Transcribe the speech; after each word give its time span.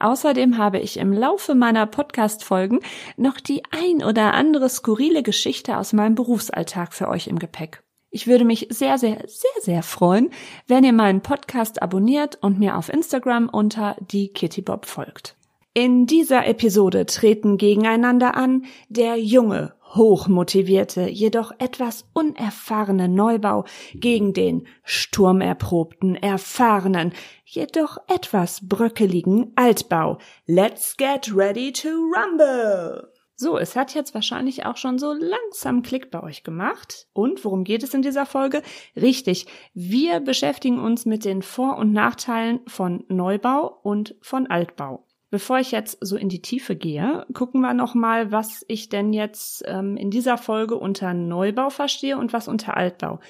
Außerdem 0.00 0.56
habe 0.56 0.78
ich 0.78 0.96
im 0.96 1.12
Laufe 1.12 1.54
meiner 1.54 1.86
Podcast-Folgen 1.86 2.80
noch 3.16 3.38
die 3.38 3.62
ein 3.70 4.02
oder 4.02 4.34
andere 4.34 4.68
skurrile 4.70 5.22
Geschichte 5.22 5.76
aus 5.76 5.92
meinem 5.92 6.14
Berufsalltag 6.14 6.94
für 6.94 7.08
euch 7.08 7.28
im 7.28 7.38
Gepäck. 7.38 7.82
Ich 8.10 8.26
würde 8.26 8.44
mich 8.44 8.66
sehr, 8.70 8.98
sehr, 8.98 9.22
sehr, 9.26 9.62
sehr 9.62 9.82
freuen, 9.82 10.30
wenn 10.66 10.82
ihr 10.84 10.92
meinen 10.92 11.20
Podcast 11.20 11.82
abonniert 11.82 12.38
und 12.40 12.58
mir 12.58 12.76
auf 12.76 12.88
Instagram 12.88 13.48
unter 13.48 13.94
die 14.00 14.32
Kitty 14.32 14.62
Bob 14.62 14.86
folgt. 14.86 15.36
In 15.74 16.06
dieser 16.06 16.46
Episode 16.46 17.06
treten 17.06 17.56
gegeneinander 17.56 18.36
an 18.36 18.64
der 18.88 19.16
junge, 19.16 19.74
hochmotivierte, 19.94 21.08
jedoch 21.08 21.52
etwas 21.58 22.08
unerfahrene 22.12 23.08
Neubau 23.08 23.64
gegen 23.94 24.32
den 24.32 24.66
sturmerprobten, 24.84 26.16
erfahrenen, 26.16 27.12
jedoch 27.44 27.98
etwas 28.08 28.66
bröckeligen 28.68 29.52
Altbau. 29.56 30.18
Let's 30.46 30.96
get 30.96 31.34
ready 31.34 31.72
to 31.72 31.88
rumble! 31.88 33.10
So, 33.42 33.56
es 33.56 33.74
hat 33.74 33.94
jetzt 33.94 34.12
wahrscheinlich 34.12 34.66
auch 34.66 34.76
schon 34.76 34.98
so 34.98 35.14
langsam 35.14 35.80
Klick 35.80 36.10
bei 36.10 36.22
euch 36.22 36.42
gemacht. 36.42 37.08
Und 37.14 37.42
worum 37.42 37.64
geht 37.64 37.82
es 37.82 37.94
in 37.94 38.02
dieser 38.02 38.26
Folge? 38.26 38.60
Richtig, 38.94 39.46
wir 39.72 40.20
beschäftigen 40.20 40.78
uns 40.78 41.06
mit 41.06 41.24
den 41.24 41.40
Vor- 41.40 41.78
und 41.78 41.90
Nachteilen 41.90 42.60
von 42.66 43.02
Neubau 43.08 43.80
und 43.82 44.14
von 44.20 44.46
Altbau. 44.46 45.06
Bevor 45.30 45.58
ich 45.58 45.70
jetzt 45.70 45.98
so 46.00 46.16
in 46.16 46.28
die 46.28 46.42
Tiefe 46.42 46.74
gehe, 46.74 47.24
gucken 47.32 47.60
wir 47.60 47.72
noch 47.72 47.94
mal, 47.94 48.32
was 48.32 48.64
ich 48.66 48.88
denn 48.88 49.12
jetzt 49.12 49.62
ähm, 49.66 49.96
in 49.96 50.10
dieser 50.10 50.36
Folge 50.36 50.76
unter 50.76 51.14
Neubau 51.14 51.70
verstehe 51.70 52.18
und 52.18 52.32
was 52.32 52.48
unter 52.48 52.76
Altbau. 52.76 53.20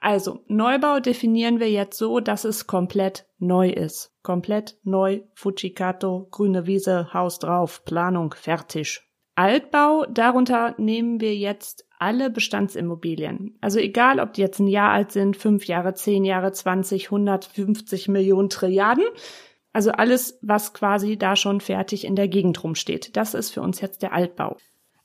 Also 0.00 0.44
Neubau 0.46 1.00
definieren 1.00 1.58
wir 1.58 1.70
jetzt 1.70 1.98
so, 1.98 2.20
dass 2.20 2.44
es 2.44 2.68
komplett 2.68 3.26
neu 3.38 3.70
ist. 3.70 4.14
Komplett 4.22 4.78
neu, 4.84 5.22
Fujikato, 5.34 6.28
grüne 6.30 6.66
Wiese, 6.66 7.12
Haus 7.12 7.40
drauf, 7.40 7.84
Planung, 7.84 8.32
fertig. 8.34 9.02
Altbau, 9.34 10.04
darunter 10.06 10.74
nehmen 10.78 11.20
wir 11.20 11.34
jetzt 11.34 11.86
alle 11.98 12.30
Bestandsimmobilien. 12.30 13.56
Also 13.60 13.80
egal, 13.80 14.20
ob 14.20 14.32
die 14.32 14.40
jetzt 14.40 14.60
ein 14.60 14.68
Jahr 14.68 14.92
alt 14.92 15.10
sind, 15.10 15.36
fünf 15.36 15.66
Jahre, 15.66 15.94
zehn 15.94 16.24
Jahre, 16.24 16.52
20, 16.52 17.06
150 17.06 18.08
Millionen 18.08 18.50
Trilliarden. 18.50 19.04
Also 19.78 19.92
alles, 19.92 20.40
was 20.42 20.74
quasi 20.74 21.16
da 21.16 21.36
schon 21.36 21.60
fertig 21.60 22.04
in 22.04 22.16
der 22.16 22.26
Gegend 22.26 22.64
rumsteht. 22.64 23.16
Das 23.16 23.32
ist 23.32 23.50
für 23.50 23.62
uns 23.62 23.80
jetzt 23.80 24.02
der 24.02 24.12
Altbau. 24.12 24.56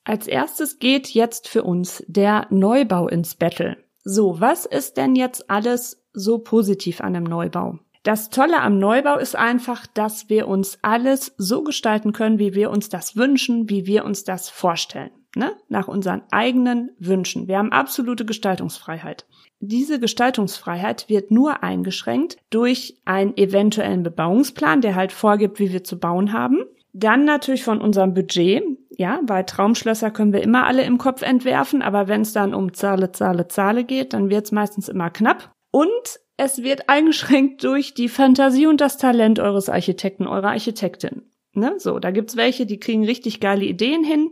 Als 0.04 0.26
erstes 0.26 0.80
geht 0.80 1.10
jetzt 1.10 1.48
für 1.48 1.62
uns 1.62 2.04
der 2.08 2.48
Neubau 2.50 3.08
ins 3.08 3.36
Battle. 3.36 3.78
So, 4.04 4.42
was 4.42 4.66
ist 4.66 4.98
denn 4.98 5.16
jetzt 5.16 5.48
alles 5.48 6.04
so 6.12 6.40
positiv 6.40 7.02
an 7.02 7.16
einem 7.16 7.26
Neubau? 7.26 7.78
Das 8.02 8.32
Tolle 8.32 8.62
am 8.62 8.80
Neubau 8.80 9.20
ist 9.20 9.36
einfach, 9.36 9.86
dass 9.86 10.30
wir 10.30 10.48
uns 10.48 10.80
alles 10.82 11.36
so 11.38 11.64
gestalten 11.64 12.12
können, 12.12 12.40
wie 12.40 12.56
wir 12.56 12.72
uns 12.72 12.90
das 12.90 13.16
wünschen, 13.16 13.70
wie 13.70 13.86
wir 13.86 14.04
uns 14.04 14.24
das 14.24 14.50
vorstellen. 14.50 15.12
Ne? 15.36 15.52
Nach 15.70 15.88
unseren 15.88 16.24
eigenen 16.32 16.90
Wünschen. 16.98 17.48
Wir 17.48 17.60
haben 17.60 17.72
absolute 17.72 18.26
Gestaltungsfreiheit. 18.26 19.28
Diese 19.66 19.98
Gestaltungsfreiheit 19.98 21.08
wird 21.08 21.32
nur 21.32 21.64
eingeschränkt 21.64 22.36
durch 22.50 22.98
einen 23.06 23.38
eventuellen 23.38 24.04
Bebauungsplan, 24.04 24.82
der 24.82 24.96
halt 24.96 25.14
vorgibt, 25.14 25.58
wie 25.58 25.72
wir 25.72 25.86
zu 25.86 25.98
bauen 25.98 26.34
haben. 26.34 26.66
Dann 26.92 27.24
natürlich 27.24 27.64
von 27.64 27.80
unserem 27.80 28.14
Budget. 28.14 28.62
Ja, 28.98 29.22
bei 29.26 29.42
Traumschlösser 29.44 30.12
können 30.12 30.34
wir 30.34 30.44
immer 30.44 30.68
alle 30.68 30.84
im 30.84 30.98
Kopf 30.98 31.22
entwerfen, 31.22 31.82
aber 31.82 32.10
wenn 32.10 32.24
es 32.24 32.34
dann 32.34 32.54
um 32.54 32.74
Zahle, 32.74 33.14
Zahle, 33.14 33.48
Zahle 33.48 33.86
geht, 33.86 34.12
dann 34.12 34.30
wird 34.30 34.44
es 34.44 34.52
meistens 34.52 34.90
immer 34.90 35.10
knapp. 35.10 35.54
Und 35.72 36.20
es 36.36 36.62
wird 36.62 36.90
eingeschränkt 36.90 37.64
durch 37.64 37.94
die 37.94 38.10
Fantasie 38.10 38.68
und 38.68 38.82
das 38.82 38.98
Talent 38.98 39.40
eures 39.40 39.70
Architekten, 39.70 40.28
eurer 40.28 40.50
Architektin. 40.50 41.22
Ne? 41.54 41.76
So, 41.78 42.00
da 42.00 42.12
gibt's 42.12 42.36
welche, 42.36 42.66
die 42.66 42.82
kriegen 42.82 43.06
richtig 43.06 43.40
geile 43.40 43.64
Ideen 43.64 44.04
hin 44.04 44.30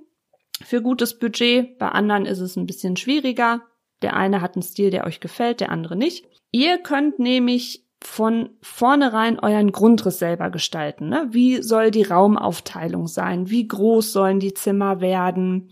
für 0.62 0.82
gutes 0.82 1.18
Budget. 1.18 1.78
Bei 1.78 1.88
anderen 1.88 2.26
ist 2.26 2.40
es 2.42 2.58
ein 2.58 2.66
bisschen 2.66 2.98
schwieriger. 2.98 3.62
Der 4.02 4.16
eine 4.16 4.42
hat 4.42 4.56
einen 4.56 4.64
Stil, 4.64 4.90
der 4.90 5.06
euch 5.06 5.20
gefällt, 5.20 5.60
der 5.60 5.72
andere 5.72 5.96
nicht. 5.96 6.26
Ihr 6.52 6.78
könnt 6.78 7.20
nämlich 7.20 7.86
von 8.04 8.50
vornherein 8.62 9.40
euren 9.40 9.72
Grundriss 9.72 10.18
selber 10.18 10.50
gestalten. 10.50 11.08
Ne? 11.10 11.28
Wie 11.30 11.62
soll 11.62 11.92
die 11.92 12.04
Raumaufteilung 12.04 13.08
sein? 13.08 13.50
Wie 13.50 13.68
groß 13.68 14.12
sollen 14.12 14.40
die 14.40 14.56
Zimmer 14.56 15.02
werden? 15.02 15.70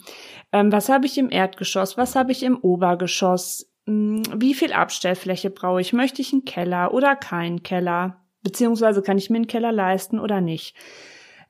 Ähm, 0.51 0.71
was 0.71 0.89
habe 0.89 1.07
ich 1.07 1.17
im 1.17 1.31
Erdgeschoss? 1.31 1.97
Was 1.97 2.15
habe 2.15 2.31
ich 2.31 2.43
im 2.43 2.57
Obergeschoss? 2.57 3.71
Hm, 3.87 4.21
wie 4.35 4.53
viel 4.53 4.73
Abstellfläche 4.73 5.49
brauche 5.49 5.81
ich? 5.81 5.91
Möchte 5.91 6.21
ich 6.21 6.31
einen 6.31 6.45
Keller 6.45 6.93
oder 6.93 7.15
keinen 7.15 7.63
Keller? 7.63 8.21
Beziehungsweise 8.43 9.01
kann 9.01 9.17
ich 9.17 9.31
mir 9.31 9.37
einen 9.37 9.47
Keller 9.47 9.71
leisten 9.71 10.19
oder 10.19 10.39
nicht? 10.39 10.75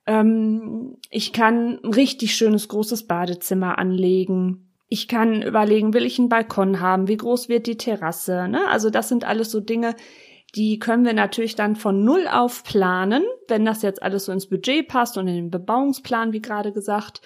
Ähm, 0.06 0.96
ich 1.10 1.34
kann 1.34 1.80
ein 1.84 1.94
richtig 1.94 2.36
schönes 2.36 2.70
großes 2.70 3.06
Badezimmer 3.06 3.78
anlegen 3.78 4.69
ich 4.90 5.08
kann 5.08 5.44
überlegen, 5.44 5.94
will 5.94 6.06
ich 6.06 6.20
einen 6.20 6.30
Balkon 6.30 6.80
haben? 6.80 7.08
Wie 7.08 7.18
groß 7.18 7.48
wird 7.48 7.68
die 7.68 7.78
Terrasse? 7.78 8.48
Ne? 8.48 8.68
Also 8.68 8.90
das 8.90 9.08
sind 9.08 9.24
alles 9.24 9.52
so 9.52 9.60
Dinge, 9.60 9.96
die 10.56 10.80
können 10.80 11.06
wir 11.06 11.14
natürlich 11.14 11.56
dann 11.56 11.76
von 11.76 12.04
Null 12.04 12.28
auf 12.28 12.64
planen, 12.64 13.24
wenn 13.48 13.66
das 13.66 13.84
jetzt 13.84 14.02
alles 14.02 14.26
so 14.26 14.32
ins 14.32 14.48
Budget 14.48 14.88
passt 14.88 15.18
und 15.18 15.28
in 15.28 15.36
den 15.36 15.52
Bebauungsplan, 15.52 16.34
wie 16.34 16.42
gerade 16.42 16.74
gesagt. 16.74 17.22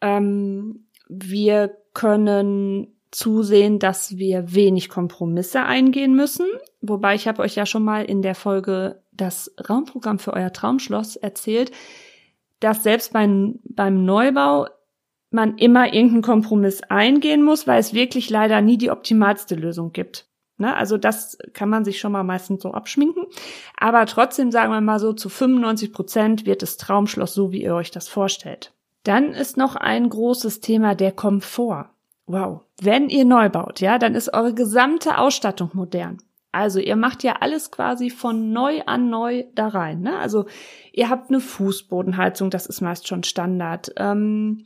Ähm, 0.00 0.86
wir 1.08 1.76
können 1.92 2.96
zusehen, 3.10 3.78
dass 3.78 4.16
wir 4.16 4.54
wenig 4.54 4.88
Kompromisse 4.88 5.62
eingehen 5.62 6.16
müssen. 6.16 6.46
Wobei 6.80 7.14
ich 7.14 7.28
habe 7.28 7.42
euch 7.42 7.54
ja 7.54 7.66
schon 7.66 7.84
mal 7.84 8.04
in 8.04 8.22
der 8.22 8.34
Folge 8.34 9.02
das 9.12 9.54
Raumprogramm 9.68 10.18
für 10.18 10.32
euer 10.32 10.52
Traumschloss 10.52 11.16
erzählt, 11.16 11.70
dass 12.60 12.82
selbst 12.82 13.12
beim, 13.12 13.60
beim 13.64 14.04
Neubau 14.04 14.66
man 15.34 15.58
immer 15.58 15.92
irgendeinen 15.92 16.22
Kompromiss 16.22 16.82
eingehen 16.84 17.42
muss, 17.42 17.66
weil 17.66 17.80
es 17.80 17.92
wirklich 17.92 18.30
leider 18.30 18.60
nie 18.62 18.78
die 18.78 18.90
optimalste 18.90 19.54
Lösung 19.54 19.92
gibt. 19.92 20.26
Ne? 20.56 20.74
Also 20.74 20.96
das 20.96 21.36
kann 21.52 21.68
man 21.68 21.84
sich 21.84 21.98
schon 21.98 22.12
mal 22.12 22.22
meistens 22.22 22.62
so 22.62 22.72
abschminken. 22.72 23.24
Aber 23.76 24.06
trotzdem 24.06 24.50
sagen 24.50 24.72
wir 24.72 24.80
mal 24.80 25.00
so, 25.00 25.12
zu 25.12 25.28
95 25.28 25.92
Prozent 25.92 26.46
wird 26.46 26.62
das 26.62 26.76
Traumschloss 26.76 27.34
so, 27.34 27.52
wie 27.52 27.62
ihr 27.62 27.74
euch 27.74 27.90
das 27.90 28.08
vorstellt. 28.08 28.72
Dann 29.02 29.32
ist 29.32 29.56
noch 29.56 29.76
ein 29.76 30.08
großes 30.08 30.60
Thema 30.60 30.94
der 30.94 31.12
Komfort. 31.12 31.90
Wow. 32.26 32.62
Wenn 32.80 33.10
ihr 33.10 33.24
neu 33.24 33.50
baut, 33.50 33.80
ja, 33.80 33.98
dann 33.98 34.14
ist 34.14 34.32
eure 34.32 34.54
gesamte 34.54 35.18
Ausstattung 35.18 35.70
modern. 35.74 36.18
Also 36.52 36.78
ihr 36.78 36.94
macht 36.94 37.24
ja 37.24 37.36
alles 37.40 37.72
quasi 37.72 38.10
von 38.10 38.52
neu 38.52 38.82
an 38.86 39.10
neu 39.10 39.44
da 39.56 39.68
rein. 39.68 40.02
Ne? 40.02 40.16
Also 40.16 40.46
ihr 40.92 41.10
habt 41.10 41.28
eine 41.28 41.40
Fußbodenheizung, 41.40 42.48
das 42.48 42.66
ist 42.66 42.80
meist 42.80 43.08
schon 43.08 43.24
Standard. 43.24 43.92
Ähm, 43.96 44.64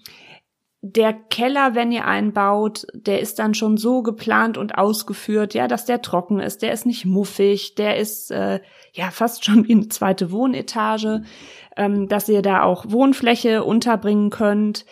der 0.81 1.13
Keller, 1.13 1.75
wenn 1.75 1.91
ihr 1.91 2.07
einen 2.07 2.33
baut, 2.33 2.87
der 2.95 3.21
ist 3.21 3.41
dann 3.41 3.55
schon 3.55 3.77
so 3.77 4.03
geplant 4.03 4.57
und 4.57 4.79
ausgeführt, 4.79 5.55
ja, 5.55 5.67
dass 5.67 5.85
der 5.87 6.03
trocken 6.03 6.39
ist, 6.39 6.63
der 6.63 6.73
ist 6.73 6.87
nicht 6.87 7.05
muffig, 7.05 7.75
der 7.75 7.97
ist 7.97 8.31
äh, 8.31 8.61
ja 8.93 9.11
fast 9.11 9.45
schon 9.45 9.67
wie 9.67 9.73
eine 9.73 9.89
zweite 9.89 10.31
Wohnetage, 10.31 11.23
ähm, 11.77 12.07
dass 12.09 12.29
ihr 12.29 12.43
da 12.43 12.63
auch 12.63 12.85
Wohnfläche 12.89 13.65
unterbringen 13.65 14.31
könnt. 14.31 14.87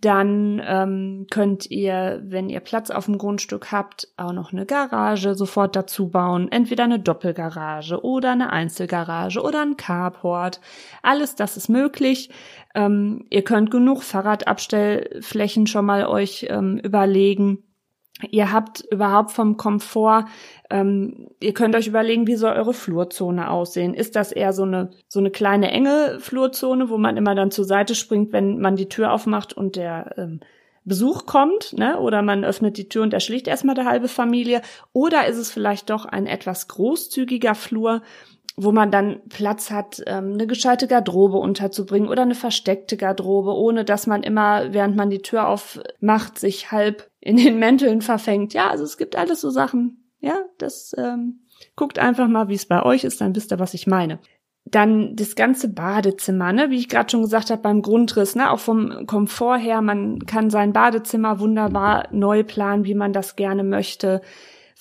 Dann 0.00 0.62
ähm, 0.64 1.26
könnt 1.30 1.70
ihr, 1.70 2.22
wenn 2.24 2.48
ihr 2.48 2.60
Platz 2.60 2.90
auf 2.90 3.04
dem 3.04 3.18
Grundstück 3.18 3.70
habt, 3.70 4.08
auch 4.16 4.32
noch 4.32 4.52
eine 4.52 4.64
Garage 4.64 5.34
sofort 5.34 5.76
dazu 5.76 6.08
bauen. 6.08 6.50
Entweder 6.50 6.84
eine 6.84 6.98
Doppelgarage 6.98 8.02
oder 8.02 8.32
eine 8.32 8.50
Einzelgarage 8.50 9.42
oder 9.42 9.60
ein 9.60 9.76
Carport. 9.76 10.60
Alles 11.02 11.34
das 11.34 11.56
ist 11.58 11.68
möglich. 11.68 12.30
Ähm, 12.74 13.26
ihr 13.28 13.44
könnt 13.44 13.70
genug 13.70 14.02
Fahrradabstellflächen 14.02 15.66
schon 15.66 15.84
mal 15.84 16.06
euch 16.06 16.46
ähm, 16.48 16.78
überlegen. 16.78 17.62
Ihr 18.30 18.52
habt 18.52 18.84
überhaupt 18.90 19.32
vom 19.32 19.56
Komfort, 19.56 20.26
ähm, 20.68 21.28
ihr 21.40 21.54
könnt 21.54 21.74
euch 21.74 21.86
überlegen, 21.86 22.26
wie 22.26 22.36
soll 22.36 22.52
eure 22.52 22.74
Flurzone 22.74 23.50
aussehen? 23.50 23.94
Ist 23.94 24.16
das 24.16 24.32
eher 24.32 24.52
so 24.52 24.62
eine, 24.62 24.90
so 25.08 25.20
eine 25.20 25.30
kleine 25.30 25.70
enge 25.70 26.18
Flurzone, 26.20 26.90
wo 26.90 26.98
man 26.98 27.16
immer 27.16 27.34
dann 27.34 27.50
zur 27.50 27.64
Seite 27.64 27.94
springt, 27.94 28.32
wenn 28.32 28.60
man 28.60 28.76
die 28.76 28.88
Tür 28.88 29.12
aufmacht 29.12 29.52
und 29.52 29.76
der 29.76 30.14
ähm, 30.18 30.40
Besuch 30.84 31.26
kommt, 31.26 31.74
ne? 31.74 32.00
Oder 32.00 32.22
man 32.22 32.44
öffnet 32.44 32.78
die 32.78 32.88
Tür 32.88 33.02
und 33.02 33.12
erschlägt 33.12 33.48
erstmal 33.48 33.74
die 33.74 33.84
halbe 33.84 34.08
Familie. 34.08 34.62
Oder 34.92 35.26
ist 35.26 35.36
es 35.36 35.50
vielleicht 35.50 35.90
doch 35.90 36.06
ein 36.06 36.26
etwas 36.26 36.68
großzügiger 36.68 37.54
Flur, 37.54 38.02
wo 38.56 38.72
man 38.72 38.90
dann 38.90 39.20
Platz 39.28 39.70
hat, 39.70 40.02
ähm, 40.06 40.32
eine 40.34 40.46
gescheite 40.46 40.86
Garderobe 40.86 41.38
unterzubringen 41.38 42.08
oder 42.08 42.22
eine 42.22 42.34
versteckte 42.34 42.96
Garderobe, 42.96 43.54
ohne 43.54 43.84
dass 43.84 44.06
man 44.06 44.22
immer, 44.22 44.72
während 44.72 44.96
man 44.96 45.10
die 45.10 45.22
Tür 45.22 45.48
aufmacht, 45.48 46.38
sich 46.38 46.72
halb 46.72 47.10
in 47.20 47.36
den 47.36 47.58
Mänteln 47.58 48.02
verfängt. 48.02 48.52
Ja, 48.52 48.68
also 48.68 48.84
es 48.84 48.98
gibt 48.98 49.16
alles 49.16 49.40
so 49.40 49.50
Sachen. 49.50 50.10
Ja, 50.20 50.44
das 50.58 50.94
ähm, 50.98 51.40
guckt 51.76 51.98
einfach 51.98 52.28
mal, 52.28 52.48
wie 52.48 52.54
es 52.54 52.66
bei 52.66 52.82
euch 52.82 53.04
ist, 53.04 53.20
dann 53.20 53.34
wisst 53.34 53.52
ihr, 53.52 53.58
was 53.58 53.74
ich 53.74 53.86
meine. 53.86 54.18
Dann 54.66 55.16
das 55.16 55.34
ganze 55.36 55.72
Badezimmer, 55.72 56.52
ne, 56.52 56.70
wie 56.70 56.76
ich 56.76 56.88
gerade 56.88 57.10
schon 57.10 57.22
gesagt 57.22 57.50
habe 57.50 57.62
beim 57.62 57.80
Grundriss, 57.80 58.36
ne, 58.36 58.50
auch 58.50 58.58
vom 58.58 59.06
Komfort 59.06 59.58
her, 59.58 59.80
man 59.80 60.26
kann 60.26 60.50
sein 60.50 60.72
Badezimmer 60.72 61.40
wunderbar 61.40 62.08
neu 62.12 62.44
planen, 62.44 62.84
wie 62.84 62.94
man 62.94 63.12
das 63.12 63.36
gerne 63.36 63.64
möchte. 63.64 64.20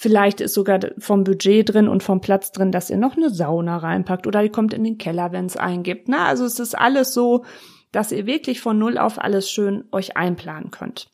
Vielleicht 0.02 0.40
ist 0.40 0.54
sogar 0.54 0.80
vom 0.98 1.26
Budget 1.26 1.74
drin 1.74 1.90
und 1.90 2.04
vom 2.04 2.22
Platz 2.22 2.54
drin, 2.54 2.72
dass 2.72 2.90
ihr 2.90 2.96
noch 2.96 3.18
eine 3.18 3.30
Sauna 3.30 3.76
reinpackt 3.76 4.28
oder 4.28 4.42
ihr 4.42 4.50
kommt 4.50 4.74
in 4.74 4.86
den 4.86 4.98
Keller, 4.98 5.34
wenn 5.34 5.46
es 5.46 5.58
eingibt. 5.58 6.08
Ne? 6.08 6.22
Also 6.22 6.46
es 6.46 6.58
ist 6.58 6.74
alles 6.74 7.14
so, 7.14 7.44
dass 7.92 8.14
ihr 8.14 8.26
wirklich 8.26 8.62
von 8.62 8.80
Null 8.80 8.98
auf 8.98 9.22
alles 9.22 9.52
schön 9.52 9.84
euch 9.92 10.16
einplanen 10.16 10.72
könnt. 10.72 11.12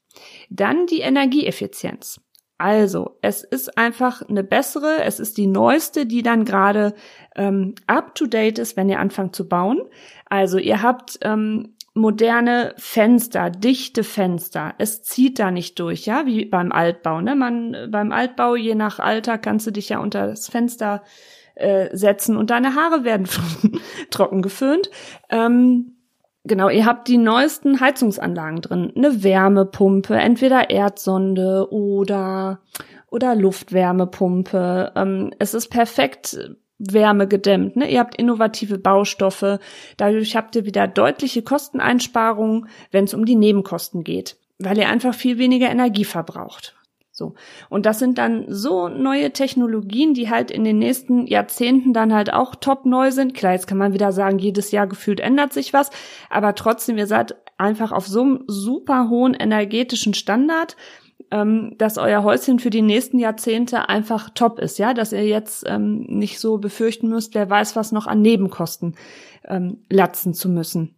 Dann 0.52 0.86
die 0.86 1.00
Energieeffizienz. 1.00 2.22
Also, 2.60 3.18
es 3.24 3.44
ist 3.44 3.76
einfach 3.76 4.22
eine 4.22 4.44
bessere, 4.44 5.04
es 5.04 5.20
ist 5.20 5.38
die 5.38 5.48
neueste, 5.48 6.06
die 6.06 6.22
dann 6.22 6.46
gerade 6.46 6.94
ähm, 7.36 7.74
up-to-date 7.88 8.60
ist, 8.60 8.78
wenn 8.78 8.88
ihr 8.88 9.00
anfangt 9.00 9.36
zu 9.36 9.50
bauen. 9.50 9.82
Also, 10.28 10.60
ihr 10.60 10.84
habt 10.84 11.18
ähm, 11.24 11.75
moderne 11.96 12.76
Fenster, 12.78 13.50
dichte 13.50 14.04
Fenster. 14.04 14.76
Es 14.78 15.02
zieht 15.02 15.40
da 15.40 15.50
nicht 15.50 15.80
durch, 15.80 16.06
ja, 16.06 16.26
wie 16.26 16.46
beim 16.46 16.72
Altbau. 16.72 17.22
Ne? 17.22 17.36
Man 17.36 17.88
beim 17.90 18.12
Altbau, 18.12 18.56
je 18.56 18.76
nach 18.76 19.00
Alter, 19.00 19.38
kannst 19.38 19.66
du 19.66 19.72
dich 19.72 19.90
ja 19.90 20.00
unter 20.00 20.28
das 20.28 20.50
Fenster 20.50 21.04
äh, 21.56 21.96
setzen 21.96 22.36
und 22.36 22.50
deine 22.50 22.76
Haare 22.76 23.06
werden 23.06 23.28
trocken 24.12 24.44
geföhnt. 24.44 24.92
Ähm, 25.30 25.96
Genau, 26.48 26.70
ihr 26.70 26.86
habt 26.86 27.08
die 27.08 27.18
neuesten 27.18 27.80
Heizungsanlagen 27.80 28.62
drin. 28.62 28.94
Eine 28.96 29.24
Wärmepumpe, 29.24 30.16
entweder 30.16 30.70
Erdsonde 30.70 31.72
oder, 31.72 32.60
oder 33.10 33.34
Luftwärmepumpe. 33.34 34.92
Ähm, 34.96 35.34
es 35.40 35.56
ist 35.56 35.70
perfekt 35.70 36.56
wärmegedämmt. 36.78 37.76
Ne? 37.76 37.90
Ihr 37.90 38.00
habt 38.00 38.16
innovative 38.16 38.78
Baustoffe. 38.78 39.60
Dadurch 39.98 40.36
habt 40.36 40.56
ihr 40.56 40.66
wieder 40.66 40.88
deutliche 40.88 41.42
Kosteneinsparungen, 41.42 42.68
wenn 42.92 43.06
es 43.06 43.14
um 43.14 43.26
die 43.26 43.36
Nebenkosten 43.36 44.04
geht, 44.04 44.38
weil 44.60 44.78
ihr 44.78 44.90
einfach 44.90 45.14
viel 45.14 45.38
weniger 45.38 45.70
Energie 45.70 46.06
verbraucht. 46.06 46.76
So. 47.16 47.34
Und 47.70 47.86
das 47.86 48.00
sind 48.00 48.18
dann 48.18 48.44
so 48.50 48.90
neue 48.90 49.32
Technologien, 49.32 50.14
die 50.14 50.30
halt 50.30 50.52
in 50.52 50.66
den 50.66 50.80
nächsten 50.80 51.28
Jahrzehnten 51.28 51.94
dann 51.94 52.14
halt 52.14 52.34
auch 52.34 52.56
top 52.56 52.86
neu 52.86 53.10
sind. 53.12 53.34
Klar, 53.34 53.54
jetzt 53.54 53.68
kann 53.68 53.78
man 53.78 53.94
wieder 53.94 54.12
sagen, 54.12 54.38
jedes 54.38 54.72
Jahr 54.72 54.86
gefühlt 54.86 55.22
ändert 55.22 55.54
sich 55.54 55.72
was, 55.72 55.92
aber 56.30 56.56
trotzdem, 56.56 56.98
ihr 56.98 57.08
seid 57.08 57.36
einfach 57.58 57.94
auf 57.94 58.06
so 58.06 58.22
einem 58.22 58.44
super 58.48 59.08
hohen 59.10 59.34
energetischen 59.34 60.14
Standard, 60.14 60.76
ähm, 61.32 61.76
dass 61.78 61.98
euer 61.98 62.24
Häuschen 62.24 62.60
für 62.60 62.70
die 62.70 62.82
nächsten 62.82 63.20
Jahrzehnte 63.20 63.90
einfach 63.90 64.30
top 64.30 64.60
ist, 64.60 64.78
ja, 64.80 64.94
dass 64.94 65.12
ihr 65.12 65.26
jetzt 65.26 65.64
ähm, 65.68 66.02
nicht 66.02 66.40
so 66.40 66.58
befürchten 66.58 67.10
müsst, 67.10 67.36
wer 67.36 67.50
weiß 67.50 67.76
was 67.76 67.92
noch 67.92 68.08
an 68.08 68.22
Nebenkosten 68.22 68.96
ähm, 69.46 69.80
latzen 69.90 70.34
zu 70.34 70.50
müssen. 70.50 70.96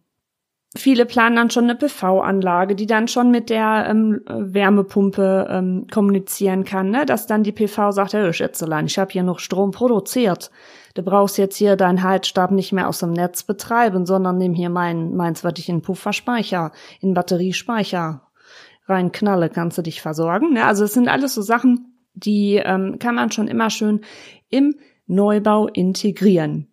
Viele 0.76 1.06
planen 1.06 1.36
dann 1.36 1.50
schon 1.50 1.64
eine 1.64 1.76
PV-Anlage, 1.76 2.74
die 2.74 2.86
dann 2.86 3.08
schon 3.08 3.30
mit 3.30 3.48
der 3.48 3.86
ähm, 3.88 4.20
Wärmepumpe 4.28 5.48
ähm, 5.50 5.86
kommunizieren 5.90 6.64
kann, 6.64 6.90
ne? 6.90 7.06
dass 7.06 7.26
dann 7.26 7.42
die 7.42 7.52
PV 7.52 7.92
sagt, 7.92 8.12
hey, 8.12 8.30
Schätzelein, 8.34 8.84
ich 8.84 8.98
habe 8.98 9.10
hier 9.10 9.22
noch 9.22 9.38
Strom 9.38 9.70
produziert. 9.70 10.50
Du 10.92 11.02
brauchst 11.02 11.38
jetzt 11.38 11.56
hier 11.56 11.76
deinen 11.76 12.02
Heizstab 12.02 12.50
nicht 12.50 12.72
mehr 12.72 12.88
aus 12.88 12.98
dem 12.98 13.12
Netz 13.12 13.44
betreiben, 13.44 14.04
sondern 14.04 14.36
nimm 14.36 14.52
hier 14.52 14.68
mein, 14.68 15.16
meins, 15.16 15.42
was 15.42 15.54
ich 15.56 15.70
in 15.70 15.80
Pufferspeicher, 15.80 16.72
in 17.00 17.14
Batteriespeicher 17.14 18.27
rein 18.88 19.12
knalle, 19.12 19.50
kannst 19.50 19.78
du 19.78 19.82
dich 19.82 20.00
versorgen. 20.00 20.54
Ne? 20.54 20.64
Also 20.64 20.84
es 20.84 20.94
sind 20.94 21.08
alles 21.08 21.34
so 21.34 21.42
Sachen, 21.42 21.94
die 22.14 22.56
ähm, 22.56 22.98
kann 22.98 23.14
man 23.14 23.30
schon 23.30 23.48
immer 23.48 23.70
schön 23.70 24.00
im 24.48 24.74
Neubau 25.06 25.66
integrieren 25.68 26.68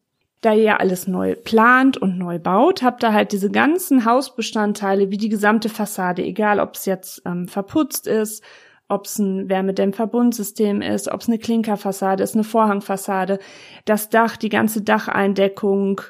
da 0.46 0.54
ihr 0.54 0.64
ja 0.64 0.78
alles 0.78 1.08
neu 1.08 1.36
plant 1.36 1.98
und 1.98 2.20
neu 2.20 2.38
baut, 2.38 2.84
habt 2.84 3.04
ihr 3.04 3.14
halt 3.14 3.32
diese 3.32 3.50
ganzen 3.50 4.06
Hausbestandteile 4.06 5.10
wie 5.10 5.18
die 5.18 5.30
gesamte 5.30 5.70
Fassade, 5.70 6.24
egal 6.24 6.60
ob 6.60 6.76
es 6.76 6.86
jetzt 6.86 7.24
ähm, 7.26 7.48
verputzt 7.48 8.06
ist, 8.06 8.44
ob 8.88 9.06
es 9.06 9.18
ein 9.18 9.50
Wärmedämmverbundsystem 9.50 10.84
ist, 10.84 11.12
ob 11.12 11.22
es 11.22 11.28
eine 11.28 11.40
Klinkerfassade 11.40 12.24
ist, 12.24 12.36
eine 12.36 12.44
Vorhangfassade, 12.44 13.40
das 13.86 14.10
Dach, 14.10 14.38
die 14.38 14.50
ganze 14.50 14.84
Dacheindeckung, 14.84 16.02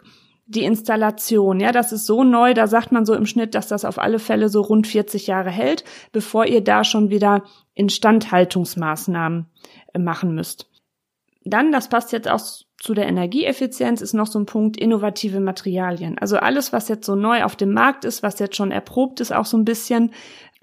die 0.48 0.64
Installation, 0.64 1.60
ja, 1.60 1.72
das 1.72 1.92
ist 1.92 2.06
so 2.06 2.24
neu, 2.24 2.54
da 2.54 2.68
sagt 2.68 2.92
man 2.92 3.06
so 3.06 3.16
im 3.16 3.26
Schnitt, 3.26 3.56
dass 3.56 3.68
das 3.68 3.84
auf 3.84 3.98
alle 3.98 4.20
Fälle 4.20 4.50
so 4.50 4.62
rund 4.62 4.86
40 4.86 5.28
Jahre 5.28 5.50
hält, 5.50 5.84
bevor 6.12 6.46
ihr 6.46 6.64
da 6.64 6.84
schon 6.84 7.10
wieder 7.10 7.44
Instandhaltungsmaßnahmen 7.74 9.48
äh, 9.94 10.00
machen 10.00 10.36
müsst. 10.36 10.70
Dann, 11.44 11.72
das 11.72 11.90
passt 11.90 12.12
jetzt 12.12 12.30
auch 12.30 12.42
zu 12.78 12.94
der 12.94 13.08
Energieeffizienz 13.08 14.02
ist 14.02 14.14
noch 14.14 14.28
so 14.28 14.38
ein 14.38 14.46
Punkt 14.46 14.78
innovative 14.78 15.40
Materialien. 15.40 16.18
Also 16.20 16.38
alles, 16.38 16.74
was 16.74 16.88
jetzt 16.88 17.06
so 17.06 17.16
neu 17.16 17.44
auf 17.44 17.56
dem 17.56 17.74
Markt 17.74 18.06
ist, 18.06 18.22
was 18.22 18.38
jetzt 18.40 18.56
schon 18.56 18.72
erprobt 18.72 19.22
ist, 19.22 19.34
auch 19.34 19.46
so 19.46 19.58
ein 19.58 19.66
bisschen, 19.66 20.12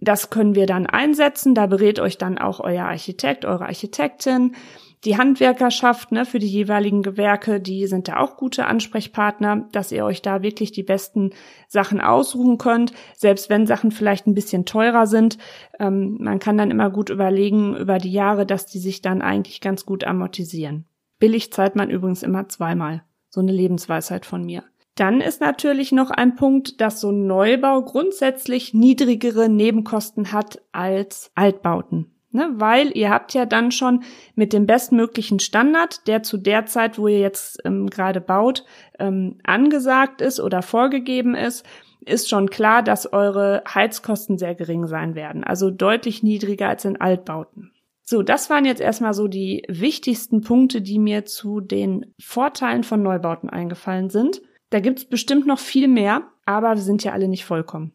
das 0.00 0.30
können 0.30 0.54
wir 0.54 0.66
dann 0.66 0.86
einsetzen. 0.86 1.54
Da 1.54 1.66
berät 1.66 1.98
euch 1.98 2.18
dann 2.18 2.38
auch 2.38 2.60
euer 2.60 2.84
Architekt, 2.84 3.44
eure 3.44 3.66
Architektin. 3.66 4.54
Die 5.04 5.16
Handwerkerschaft 5.16 6.12
ne, 6.12 6.24
für 6.24 6.38
die 6.38 6.46
jeweiligen 6.46 7.02
Gewerke, 7.02 7.60
die 7.60 7.88
sind 7.88 8.06
da 8.06 8.18
auch 8.18 8.36
gute 8.36 8.66
Ansprechpartner, 8.66 9.68
dass 9.72 9.90
ihr 9.90 10.04
euch 10.04 10.22
da 10.22 10.42
wirklich 10.42 10.70
die 10.70 10.84
besten 10.84 11.30
Sachen 11.66 12.00
aussuchen 12.00 12.56
könnt, 12.56 12.92
selbst 13.16 13.50
wenn 13.50 13.66
Sachen 13.66 13.90
vielleicht 13.90 14.28
ein 14.28 14.34
bisschen 14.34 14.64
teurer 14.64 15.08
sind. 15.08 15.38
Ähm, 15.80 16.18
man 16.20 16.38
kann 16.38 16.56
dann 16.56 16.70
immer 16.70 16.88
gut 16.88 17.10
überlegen 17.10 17.76
über 17.76 17.98
die 17.98 18.12
Jahre, 18.12 18.46
dass 18.46 18.66
die 18.66 18.78
sich 18.78 19.02
dann 19.02 19.22
eigentlich 19.22 19.60
ganz 19.60 19.84
gut 19.84 20.04
amortisieren. 20.04 20.84
Billig 21.18 21.52
zahlt 21.52 21.74
man 21.74 21.90
übrigens 21.90 22.22
immer 22.22 22.48
zweimal. 22.48 23.02
So 23.28 23.40
eine 23.40 23.52
Lebensweisheit 23.52 24.24
von 24.24 24.44
mir. 24.44 24.62
Dann 24.94 25.20
ist 25.20 25.40
natürlich 25.40 25.90
noch 25.90 26.10
ein 26.10 26.36
Punkt, 26.36 26.80
dass 26.80 27.00
so 27.00 27.10
ein 27.10 27.26
Neubau 27.26 27.82
grundsätzlich 27.82 28.72
niedrigere 28.72 29.48
Nebenkosten 29.48 30.32
hat 30.32 30.60
als 30.70 31.32
Altbauten. 31.34 32.12
Ne, 32.34 32.48
weil 32.54 32.96
ihr 32.96 33.10
habt 33.10 33.34
ja 33.34 33.44
dann 33.44 33.70
schon 33.70 34.04
mit 34.34 34.54
dem 34.54 34.66
bestmöglichen 34.66 35.38
Standard, 35.38 36.06
der 36.06 36.22
zu 36.22 36.38
der 36.38 36.64
Zeit, 36.64 36.98
wo 36.98 37.06
ihr 37.06 37.18
jetzt 37.20 37.60
ähm, 37.66 37.90
gerade 37.90 38.22
baut, 38.22 38.64
ähm, 38.98 39.38
angesagt 39.44 40.22
ist 40.22 40.40
oder 40.40 40.62
vorgegeben 40.62 41.34
ist, 41.34 41.66
ist 42.06 42.30
schon 42.30 42.48
klar, 42.48 42.82
dass 42.82 43.12
eure 43.12 43.62
Heizkosten 43.68 44.38
sehr 44.38 44.54
gering 44.54 44.86
sein 44.86 45.14
werden. 45.14 45.44
Also 45.44 45.70
deutlich 45.70 46.22
niedriger 46.22 46.68
als 46.68 46.86
in 46.86 46.98
Altbauten. 46.98 47.72
So, 48.02 48.22
das 48.22 48.50
waren 48.50 48.64
jetzt 48.64 48.80
erstmal 48.80 49.14
so 49.14 49.28
die 49.28 49.64
wichtigsten 49.68 50.40
Punkte, 50.40 50.80
die 50.80 50.98
mir 50.98 51.24
zu 51.24 51.60
den 51.60 52.14
Vorteilen 52.20 52.82
von 52.82 53.02
Neubauten 53.02 53.48
eingefallen 53.48 54.10
sind. 54.10 54.42
Da 54.70 54.80
gibt's 54.80 55.04
bestimmt 55.04 55.46
noch 55.46 55.58
viel 55.58 55.86
mehr, 55.86 56.22
aber 56.44 56.70
wir 56.70 56.82
sind 56.82 57.04
ja 57.04 57.12
alle 57.12 57.28
nicht 57.28 57.44
vollkommen. 57.44 57.92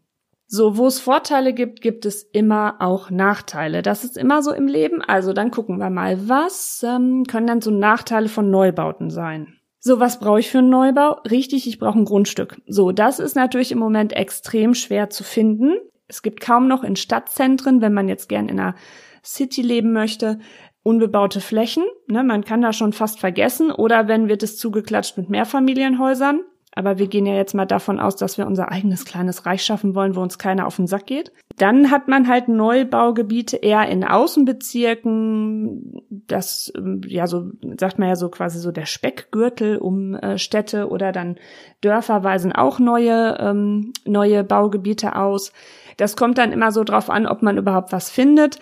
So, 0.49 0.77
wo 0.77 0.87
es 0.87 1.01
Vorteile 1.01 1.53
gibt, 1.53 1.81
gibt 1.81 2.05
es 2.05 2.23
immer 2.23 2.77
auch 2.79 3.09
Nachteile. 3.09 3.81
Das 3.81 4.05
ist 4.05 4.17
immer 4.17 4.41
so 4.41 4.53
im 4.53 4.67
Leben. 4.67 5.01
Also 5.01 5.33
dann 5.33 5.51
gucken 5.51 5.77
wir 5.77 5.89
mal, 5.89 6.29
was 6.29 6.83
ähm, 6.87 7.25
können 7.25 7.47
dann 7.47 7.61
so 7.61 7.69
Nachteile 7.69 8.29
von 8.29 8.49
Neubauten 8.49 9.09
sein? 9.09 9.57
So, 9.79 9.99
was 9.99 10.19
brauche 10.19 10.39
ich 10.39 10.49
für 10.49 10.59
einen 10.59 10.69
Neubau? 10.69 11.19
Richtig, 11.29 11.67
ich 11.67 11.79
brauche 11.79 11.99
ein 11.99 12.05
Grundstück. 12.05 12.61
So, 12.65 12.93
das 12.93 13.19
ist 13.19 13.35
natürlich 13.35 13.73
im 13.73 13.77
Moment 13.77 14.13
extrem 14.13 14.73
schwer 14.73 15.09
zu 15.09 15.25
finden. 15.25 15.77
Es 16.07 16.21
gibt 16.21 16.39
kaum 16.39 16.69
noch 16.69 16.83
in 16.83 16.95
Stadtzentren, 16.95 17.81
wenn 17.81 17.93
man 17.93 18.07
jetzt 18.07 18.29
gern 18.29 18.47
in 18.47 18.59
einer 18.59 18.75
City 19.23 19.61
leben 19.61 19.91
möchte, 19.91 20.39
unbebaute 20.81 21.41
Flächen. 21.41 21.83
Ne, 22.07 22.23
man 22.23 22.45
kann 22.45 22.61
da 22.61 22.71
schon 22.71 22.93
fast 22.93 23.19
vergessen. 23.19 23.69
Oder 23.71 24.07
wenn 24.07 24.29
wird 24.29 24.43
es 24.43 24.57
zugeklatscht 24.57 25.17
mit 25.17 25.29
Mehrfamilienhäusern. 25.29 26.39
Aber 26.77 26.99
wir 26.99 27.07
gehen 27.07 27.25
ja 27.25 27.33
jetzt 27.33 27.55
mal 27.55 27.65
davon 27.65 27.99
aus, 27.99 28.17
dass 28.17 28.37
wir 28.37 28.45
unser 28.45 28.71
eigenes 28.71 29.03
kleines 29.03 29.47
Reich 29.47 29.63
schaffen 29.63 29.95
wollen, 29.95 30.15
wo 30.15 30.21
uns 30.21 30.37
keiner 30.37 30.67
auf 30.67 30.75
den 30.75 30.85
Sack 30.85 31.07
geht. 31.07 31.31
Dann 31.57 31.89
hat 31.89 32.07
man 32.07 32.27
halt 32.27 32.49
Neubaugebiete 32.49 33.57
eher 33.57 33.89
in 33.89 34.03
Außenbezirken. 34.03 36.03
Das, 36.09 36.71
ähm, 36.77 37.01
ja, 37.07 37.25
so 37.25 37.49
sagt 37.79 37.97
man 37.97 38.09
ja 38.09 38.15
so 38.15 38.29
quasi 38.29 38.59
so 38.59 38.71
der 38.71 38.85
Speckgürtel 38.85 39.79
um 39.79 40.13
äh, 40.13 40.37
Städte 40.37 40.89
oder 40.89 41.11
dann 41.11 41.37
Dörfer 41.81 42.23
weisen 42.23 42.51
auch 42.51 42.77
neue, 42.77 43.37
ähm, 43.39 43.93
neue 44.05 44.43
Baugebiete 44.43 45.15
aus. 45.15 45.53
Das 45.97 46.15
kommt 46.15 46.37
dann 46.37 46.51
immer 46.51 46.71
so 46.71 46.83
drauf 46.83 47.09
an, 47.09 47.25
ob 47.25 47.41
man 47.41 47.57
überhaupt 47.57 47.91
was 47.91 48.11
findet 48.11 48.59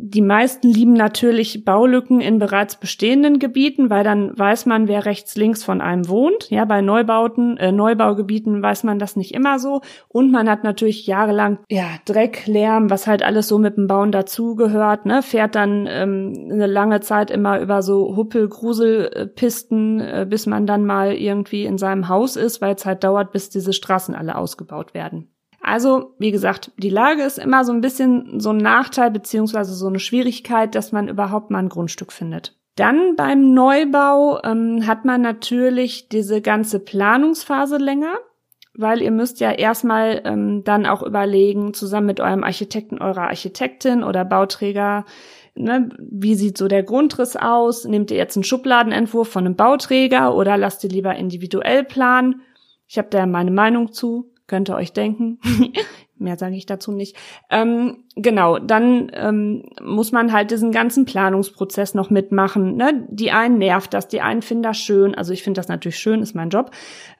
die 0.00 0.22
meisten 0.22 0.68
lieben 0.68 0.92
natürlich 0.92 1.64
Baulücken 1.64 2.20
in 2.20 2.38
bereits 2.38 2.76
bestehenden 2.76 3.40
Gebieten, 3.40 3.90
weil 3.90 4.04
dann 4.04 4.38
weiß 4.38 4.64
man, 4.66 4.86
wer 4.86 5.04
rechts 5.04 5.34
links 5.34 5.64
von 5.64 5.80
einem 5.80 6.08
wohnt. 6.08 6.50
Ja, 6.50 6.64
bei 6.66 6.80
Neubauten, 6.80 7.56
äh, 7.56 7.72
Neubaugebieten 7.72 8.62
weiß 8.62 8.84
man 8.84 9.00
das 9.00 9.16
nicht 9.16 9.34
immer 9.34 9.58
so. 9.58 9.80
Und 10.06 10.30
man 10.30 10.48
hat 10.48 10.62
natürlich 10.62 11.08
jahrelang 11.08 11.58
ja 11.68 11.86
Dreck, 12.04 12.46
Lärm, 12.46 12.90
was 12.90 13.08
halt 13.08 13.24
alles 13.24 13.48
so 13.48 13.58
mit 13.58 13.76
dem 13.76 13.88
Bauen 13.88 14.12
dazugehört. 14.12 15.04
Ne, 15.04 15.20
fährt 15.20 15.56
dann 15.56 15.88
ähm, 15.90 16.48
eine 16.48 16.68
lange 16.68 17.00
Zeit 17.00 17.32
immer 17.32 17.58
über 17.60 17.82
so 17.82 18.16
Huppel-Gruselpisten, 18.16 20.00
äh, 20.00 20.26
bis 20.30 20.46
man 20.46 20.68
dann 20.68 20.86
mal 20.86 21.12
irgendwie 21.12 21.64
in 21.64 21.76
seinem 21.76 22.08
Haus 22.08 22.36
ist, 22.36 22.60
weil 22.60 22.76
es 22.76 22.86
halt 22.86 23.02
dauert, 23.02 23.32
bis 23.32 23.50
diese 23.50 23.72
Straßen 23.72 24.14
alle 24.14 24.36
ausgebaut 24.36 24.94
werden. 24.94 25.28
Also, 25.68 26.14
wie 26.18 26.30
gesagt, 26.30 26.72
die 26.78 26.88
Lage 26.88 27.22
ist 27.22 27.38
immer 27.38 27.62
so 27.62 27.72
ein 27.72 27.82
bisschen 27.82 28.40
so 28.40 28.50
ein 28.50 28.56
Nachteil 28.56 29.10
beziehungsweise 29.10 29.74
so 29.74 29.86
eine 29.86 29.98
Schwierigkeit, 29.98 30.74
dass 30.74 30.92
man 30.92 31.08
überhaupt 31.08 31.50
mal 31.50 31.58
ein 31.58 31.68
Grundstück 31.68 32.10
findet. 32.10 32.56
Dann 32.74 33.16
beim 33.16 33.52
Neubau 33.52 34.40
ähm, 34.44 34.86
hat 34.86 35.04
man 35.04 35.20
natürlich 35.20 36.08
diese 36.08 36.40
ganze 36.40 36.80
Planungsphase 36.80 37.76
länger, 37.76 38.14
weil 38.72 39.02
ihr 39.02 39.10
müsst 39.10 39.40
ja 39.40 39.50
erstmal 39.50 40.22
ähm, 40.24 40.64
dann 40.64 40.86
auch 40.86 41.02
überlegen, 41.02 41.74
zusammen 41.74 42.06
mit 42.06 42.20
eurem 42.20 42.44
Architekten, 42.44 42.98
eurer 42.98 43.28
Architektin 43.28 44.02
oder 44.04 44.24
Bauträger, 44.24 45.04
ne, 45.54 45.90
wie 45.98 46.34
sieht 46.34 46.56
so 46.56 46.66
der 46.66 46.82
Grundriss 46.82 47.36
aus? 47.36 47.84
Nehmt 47.84 48.10
ihr 48.10 48.16
jetzt 48.16 48.36
einen 48.36 48.44
Schubladenentwurf 48.44 49.28
von 49.28 49.44
einem 49.44 49.56
Bauträger 49.56 50.34
oder 50.34 50.56
lasst 50.56 50.82
ihr 50.82 50.90
lieber 50.90 51.14
individuell 51.14 51.84
planen? 51.84 52.40
Ich 52.86 52.96
habe 52.96 53.08
da 53.10 53.26
meine 53.26 53.50
Meinung 53.50 53.92
zu. 53.92 54.32
Könnt 54.48 54.70
ihr 54.70 54.76
euch 54.76 54.92
denken. 54.92 55.38
Mehr 56.16 56.36
sage 56.36 56.56
ich 56.56 56.66
dazu 56.66 56.90
nicht. 56.90 57.16
Ähm, 57.48 58.04
genau, 58.16 58.58
dann 58.58 59.12
ähm, 59.14 59.66
muss 59.80 60.10
man 60.10 60.32
halt 60.32 60.50
diesen 60.50 60.72
ganzen 60.72 61.04
Planungsprozess 61.04 61.94
noch 61.94 62.10
mitmachen. 62.10 62.74
Ne? 62.74 63.06
Die 63.08 63.30
einen 63.30 63.58
nervt 63.58 63.94
das, 63.94 64.08
die 64.08 64.20
einen 64.20 64.42
finden 64.42 64.64
das 64.64 64.78
schön. 64.78 65.14
Also 65.14 65.32
ich 65.32 65.44
finde 65.44 65.58
das 65.58 65.68
natürlich 65.68 65.98
schön, 65.98 66.22
ist 66.22 66.34
mein 66.34 66.48
Job. 66.48 66.72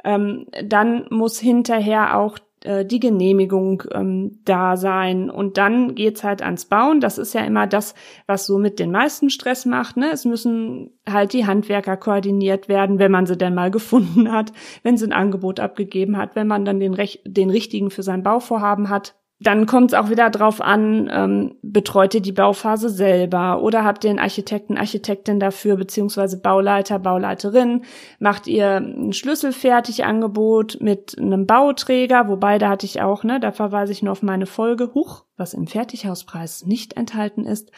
Ähm, 0.04 0.47
dann 0.64 1.06
muss 1.11 1.38
hinterher 1.38 2.18
auch 2.18 2.38
äh, 2.64 2.84
die 2.84 3.00
Genehmigung 3.00 3.82
ähm, 3.92 4.40
da 4.44 4.76
sein. 4.76 5.30
Und 5.30 5.58
dann 5.58 5.94
geht's 5.94 6.24
halt 6.24 6.42
ans 6.42 6.64
Bauen. 6.64 7.00
Das 7.00 7.18
ist 7.18 7.34
ja 7.34 7.42
immer 7.42 7.66
das, 7.66 7.94
was 8.26 8.46
so 8.46 8.58
mit 8.58 8.78
den 8.78 8.90
meisten 8.90 9.30
Stress 9.30 9.66
macht. 9.66 9.96
Ne? 9.96 10.10
Es 10.12 10.24
müssen 10.24 10.90
halt 11.08 11.32
die 11.32 11.46
Handwerker 11.46 11.96
koordiniert 11.96 12.68
werden, 12.68 12.98
wenn 12.98 13.12
man 13.12 13.26
sie 13.26 13.36
denn 13.36 13.54
mal 13.54 13.70
gefunden 13.78 14.32
hat, 14.32 14.52
wenn 14.82 14.96
sie 14.96 15.06
ein 15.06 15.12
Angebot 15.12 15.60
abgegeben 15.60 16.16
hat, 16.16 16.36
wenn 16.36 16.46
man 16.46 16.64
dann 16.64 16.80
den, 16.80 16.94
Rech 16.94 17.22
den 17.26 17.50
richtigen 17.50 17.90
für 17.90 18.02
sein 18.02 18.22
Bauvorhaben 18.22 18.88
hat 18.88 19.17
dann 19.40 19.66
kommt 19.66 19.92
es 19.92 19.99
auch 19.99 20.11
wieder 20.11 20.30
drauf 20.30 20.61
an, 20.61 21.09
ähm, 21.12 21.54
betreut 21.62 22.14
ihr 22.14 22.21
die 22.21 22.33
Bauphase 22.33 22.88
selber 22.88 23.62
oder 23.62 23.85
habt 23.85 24.02
ihr 24.02 24.11
einen 24.11 24.18
Architekten, 24.18 24.76
Architektin 24.76 25.38
dafür, 25.38 25.76
beziehungsweise 25.76 26.40
Bauleiter, 26.40 26.99
Bauleiterin, 26.99 27.83
macht 28.18 28.49
ihr 28.49 28.78
ein 28.78 29.12
Schlüsselfertigangebot 29.12 30.78
mit 30.80 31.16
einem 31.18 31.47
Bauträger, 31.47 32.26
wobei 32.26 32.59
da 32.59 32.68
hatte 32.68 32.87
ich 32.87 33.00
auch, 33.00 33.23
ne, 33.23 33.38
da 33.38 33.52
verweise 33.52 33.92
ich 33.92 34.02
nur 34.02 34.12
auf 34.12 34.23
meine 34.23 34.47
Folge, 34.47 34.92
Huch, 34.95 35.25
was 35.37 35.54
im 35.54 35.68
Fertighauspreis 35.68 36.66
nicht 36.66 36.97
enthalten 36.97 37.45
ist. 37.45 37.71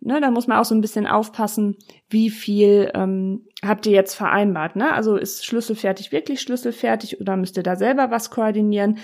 Ne, 0.00 0.20
da 0.20 0.32
muss 0.32 0.48
man 0.48 0.58
auch 0.58 0.64
so 0.64 0.74
ein 0.74 0.80
bisschen 0.80 1.06
aufpassen, 1.06 1.76
wie 2.10 2.28
viel 2.28 2.90
ähm, 2.92 3.46
habt 3.64 3.86
ihr 3.86 3.92
jetzt 3.92 4.14
vereinbart. 4.14 4.76
Ne? 4.76 4.92
Also 4.92 5.16
ist 5.16 5.46
Schlüsselfertig 5.46 6.12
wirklich 6.12 6.40
Schlüsselfertig 6.40 7.20
oder 7.20 7.36
müsst 7.36 7.56
ihr 7.56 7.62
da 7.62 7.76
selber 7.76 8.10
was 8.10 8.30
koordinieren? 8.30 8.98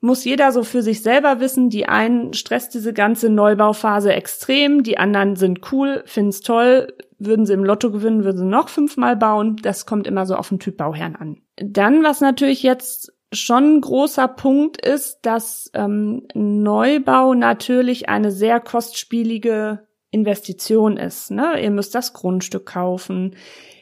Muss 0.00 0.24
jeder 0.24 0.52
so 0.52 0.62
für 0.62 0.82
sich 0.82 1.02
selber 1.02 1.40
wissen. 1.40 1.70
Die 1.70 1.86
einen 1.86 2.32
stresst 2.32 2.74
diese 2.74 2.92
ganze 2.92 3.30
Neubauphase 3.30 4.12
extrem, 4.12 4.82
die 4.82 4.98
anderen 4.98 5.36
sind 5.36 5.72
cool, 5.72 6.02
finden's 6.06 6.40
toll. 6.40 6.94
Würden 7.20 7.46
sie 7.46 7.54
im 7.54 7.64
Lotto 7.64 7.90
gewinnen, 7.90 8.22
würden 8.22 8.38
sie 8.38 8.44
noch 8.44 8.68
fünfmal 8.68 9.16
bauen. 9.16 9.56
Das 9.62 9.86
kommt 9.86 10.06
immer 10.06 10.24
so 10.24 10.36
auf 10.36 10.50
den 10.50 10.60
Typ 10.60 10.76
Bauherrn 10.76 11.16
an. 11.16 11.38
Dann, 11.56 12.04
was 12.04 12.20
natürlich 12.20 12.62
jetzt 12.62 13.12
schon 13.32 13.76
ein 13.76 13.80
großer 13.80 14.28
Punkt 14.28 14.80
ist, 14.80 15.18
dass 15.22 15.70
ähm, 15.74 16.28
Neubau 16.34 17.34
natürlich 17.34 18.08
eine 18.08 18.30
sehr 18.30 18.60
kostspielige 18.60 19.86
Investition 20.10 20.96
ist. 20.96 21.30
Ne? 21.30 21.60
Ihr 21.62 21.70
müsst 21.70 21.94
das 21.94 22.12
Grundstück 22.12 22.66
kaufen. 22.66 23.34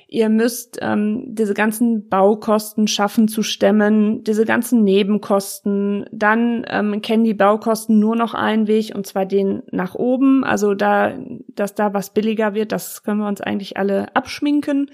Ihr 0.09 0.29
müsst 0.29 0.79
ähm, 0.83 1.35
diese 1.35 1.53
ganzen 1.53 2.09
Baukosten 2.09 2.87
schaffen 2.87 3.27
zu 3.27 3.43
stemmen, 3.43 4.23
diese 4.23 4.45
ganzen 4.45 4.85
Nebenkosten. 4.85 6.07
Dann 6.13 6.65
ähm, 6.69 7.03
kennen 7.03 7.25
die 7.25 7.35
Baukosten 7.35 7.99
nur 7.99 8.15
noch 8.15 8.33
einen 8.33 8.69
Weg 8.69 8.95
und 8.95 9.05
zwar 9.07 9.27
den 9.27 9.63
nach 9.73 9.97
oben. 9.97 10.45
Also 10.45 10.75
da, 10.75 11.15
dass 11.49 11.75
da 11.75 11.93
was 11.93 12.11
billiger 12.11 12.55
wird, 12.55 12.71
das 12.71 13.03
können 13.03 13.19
wir 13.19 13.27
uns 13.27 13.41
eigentlich 13.41 13.77
alle 13.77 14.15
abschminken. 14.15 14.91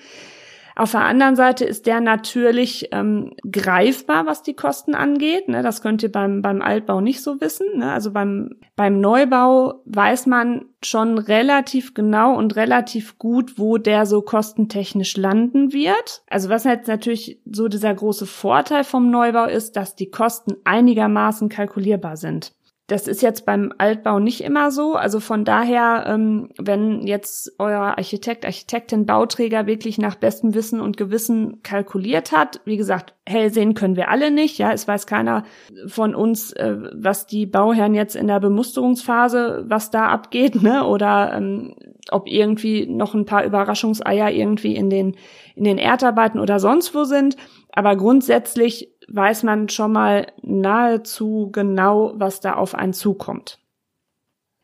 Auf 0.74 0.92
der 0.92 1.02
anderen 1.02 1.36
Seite 1.36 1.64
ist 1.64 1.86
der 1.86 2.00
natürlich 2.00 2.88
ähm, 2.92 3.32
greifbar, 3.50 4.26
was 4.26 4.42
die 4.42 4.54
Kosten 4.54 4.94
angeht. 4.94 5.48
Ne? 5.48 5.62
Das 5.62 5.82
könnt 5.82 6.02
ihr 6.02 6.10
beim, 6.10 6.42
beim 6.42 6.62
Altbau 6.62 7.00
nicht 7.00 7.22
so 7.22 7.40
wissen. 7.40 7.66
Ne? 7.78 7.92
Also 7.92 8.12
beim, 8.12 8.56
beim 8.76 9.00
Neubau 9.00 9.82
weiß 9.84 10.26
man 10.26 10.66
schon 10.82 11.18
relativ 11.18 11.94
genau 11.94 12.36
und 12.36 12.56
relativ 12.56 13.18
gut, 13.18 13.58
wo 13.58 13.78
der 13.78 14.06
so 14.06 14.22
kostentechnisch 14.22 15.16
landen 15.16 15.72
wird. 15.72 16.22
Also 16.28 16.48
was 16.48 16.64
jetzt 16.64 16.88
natürlich 16.88 17.40
so 17.44 17.68
dieser 17.68 17.94
große 17.94 18.26
Vorteil 18.26 18.84
vom 18.84 19.10
Neubau 19.10 19.44
ist, 19.44 19.76
dass 19.76 19.94
die 19.94 20.10
Kosten 20.10 20.56
einigermaßen 20.64 21.48
kalkulierbar 21.48 22.16
sind. 22.16 22.52
Das 22.92 23.08
ist 23.08 23.22
jetzt 23.22 23.46
beim 23.46 23.72
Altbau 23.78 24.18
nicht 24.18 24.42
immer 24.42 24.70
so. 24.70 24.96
Also 24.96 25.18
von 25.18 25.46
daher, 25.46 26.04
ähm, 26.06 26.50
wenn 26.58 27.06
jetzt 27.06 27.54
euer 27.58 27.96
Architekt, 27.96 28.44
Architektin, 28.44 29.06
Bauträger 29.06 29.66
wirklich 29.66 29.96
nach 29.96 30.16
bestem 30.16 30.52
Wissen 30.52 30.78
und 30.78 30.98
Gewissen 30.98 31.62
kalkuliert 31.62 32.32
hat, 32.32 32.60
wie 32.66 32.76
gesagt, 32.76 33.14
hell 33.24 33.50
sehen 33.50 33.72
können 33.72 33.96
wir 33.96 34.10
alle 34.10 34.30
nicht. 34.30 34.58
Ja, 34.58 34.74
es 34.74 34.86
weiß 34.86 35.06
keiner 35.06 35.44
von 35.86 36.14
uns, 36.14 36.52
äh, 36.52 36.76
was 36.92 37.26
die 37.26 37.46
Bauherren 37.46 37.94
jetzt 37.94 38.14
in 38.14 38.26
der 38.26 38.40
Bemusterungsphase, 38.40 39.64
was 39.66 39.90
da 39.90 40.08
abgeht, 40.08 40.62
ne? 40.62 40.86
Oder 40.86 41.32
ähm, 41.34 41.74
ob 42.10 42.28
irgendwie 42.28 42.86
noch 42.86 43.14
ein 43.14 43.24
paar 43.24 43.46
Überraschungseier 43.46 44.30
irgendwie 44.30 44.76
in 44.76 44.90
den 44.90 45.16
in 45.54 45.64
den 45.64 45.78
Erdarbeiten 45.78 46.38
oder 46.38 46.60
sonst 46.60 46.94
wo 46.94 47.04
sind. 47.04 47.38
Aber 47.72 47.96
grundsätzlich 47.96 48.91
weiß 49.14 49.42
man 49.42 49.68
schon 49.68 49.92
mal 49.92 50.26
nahezu 50.42 51.50
genau, 51.52 52.12
was 52.16 52.40
da 52.40 52.54
auf 52.54 52.74
einen 52.74 52.92
zukommt. 52.92 53.58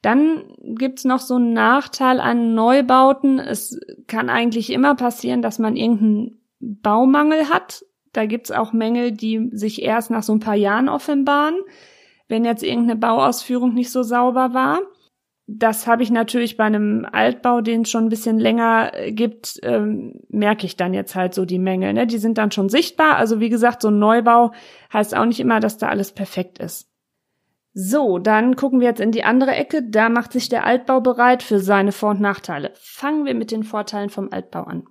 Dann 0.03 0.55
gibt's 0.63 1.05
noch 1.05 1.21
so 1.21 1.37
einen 1.37 1.53
Nachteil 1.53 2.21
an 2.21 2.55
Neubauten. 2.55 3.39
Es 3.39 3.79
kann 4.07 4.31
eigentlich 4.31 4.71
immer 4.71 4.95
passieren, 4.95 5.43
dass 5.43 5.59
man 5.59 5.77
irgendeinen 5.77 6.41
Baumangel 6.61 7.49
hat. 7.49 7.85
Da 8.13 8.27
gibt's 8.27 8.51
auch 8.51 8.73
Mängel, 8.73 9.13
die 9.13 9.51
sich 9.53 9.83
erst 9.83 10.11
nach 10.11 10.23
so 10.23 10.33
ein 10.33 10.41
paar 10.41 10.55
Jahren 10.55 10.89
offenbaren, 10.89 11.57
wenn 12.29 12.45
jetzt 12.45 12.63
irgendeine 12.63 12.99
Bauausführung 12.99 13.75
nicht 13.75 13.91
so 13.91 14.03
sauber 14.03 14.55
war 14.55 14.81
das 15.51 15.87
habe 15.87 16.03
ich 16.03 16.11
natürlich 16.11 16.59
bei 16.59 16.65
einem 16.65 17.07
Altbau, 17.11 17.63
den 17.63 17.83
es 17.83 17.91
schon 17.91 18.05
ein 18.05 18.11
bisschen 18.11 18.39
länger 18.39 18.93
äh, 18.93 19.13
gibt, 19.13 19.59
ähm, 19.63 20.21
merke 20.29 20.67
ich 20.67 20.77
dann 20.77 20.93
jetzt 20.93 21.15
halt 21.15 21.33
so 21.33 21.47
die 21.47 21.59
Mängel. 21.59 21.95
Ne? 21.95 22.07
Die 22.07 22.19
sind 22.19 22.37
dann 22.37 22.53
schon 22.53 22.69
sichtbar. 22.69 23.17
Also 23.17 23.41
wie 23.41 23.49
gesagt, 23.49 23.81
so 23.81 23.89
ein 23.89 23.99
Neubau 23.99 24.53
heißt 24.93 25.17
auch 25.17 25.25
nicht 25.25 25.41
immer, 25.41 25.59
dass 25.59 25.79
da 25.79 25.89
alles 25.89 26.13
perfekt 26.13 26.59
ist. 26.59 26.91
So, 27.73 28.19
dann 28.19 28.57
gucken 28.57 28.81
wir 28.81 28.89
jetzt 28.89 29.01
in 29.01 29.11
die 29.11 29.25
andere 29.25 29.53
Ecke. 29.53 29.83
Da 29.83 30.11
macht 30.11 30.33
sich 30.33 30.51
der 30.51 30.67
Altbau 30.67 31.01
bereit 31.01 31.43
für 31.43 31.61
seine 31.61 31.93
Vor- 31.93 32.11
und 32.11 32.21
Nachteile. 32.21 32.73
Fangen 32.75 33.25
wir 33.25 33.35
mit 33.35 33.51
den 33.51 33.63
Vorteilen 33.63 34.11
vom 34.11 34.29
Altbau 34.31 34.65
an 34.65 34.85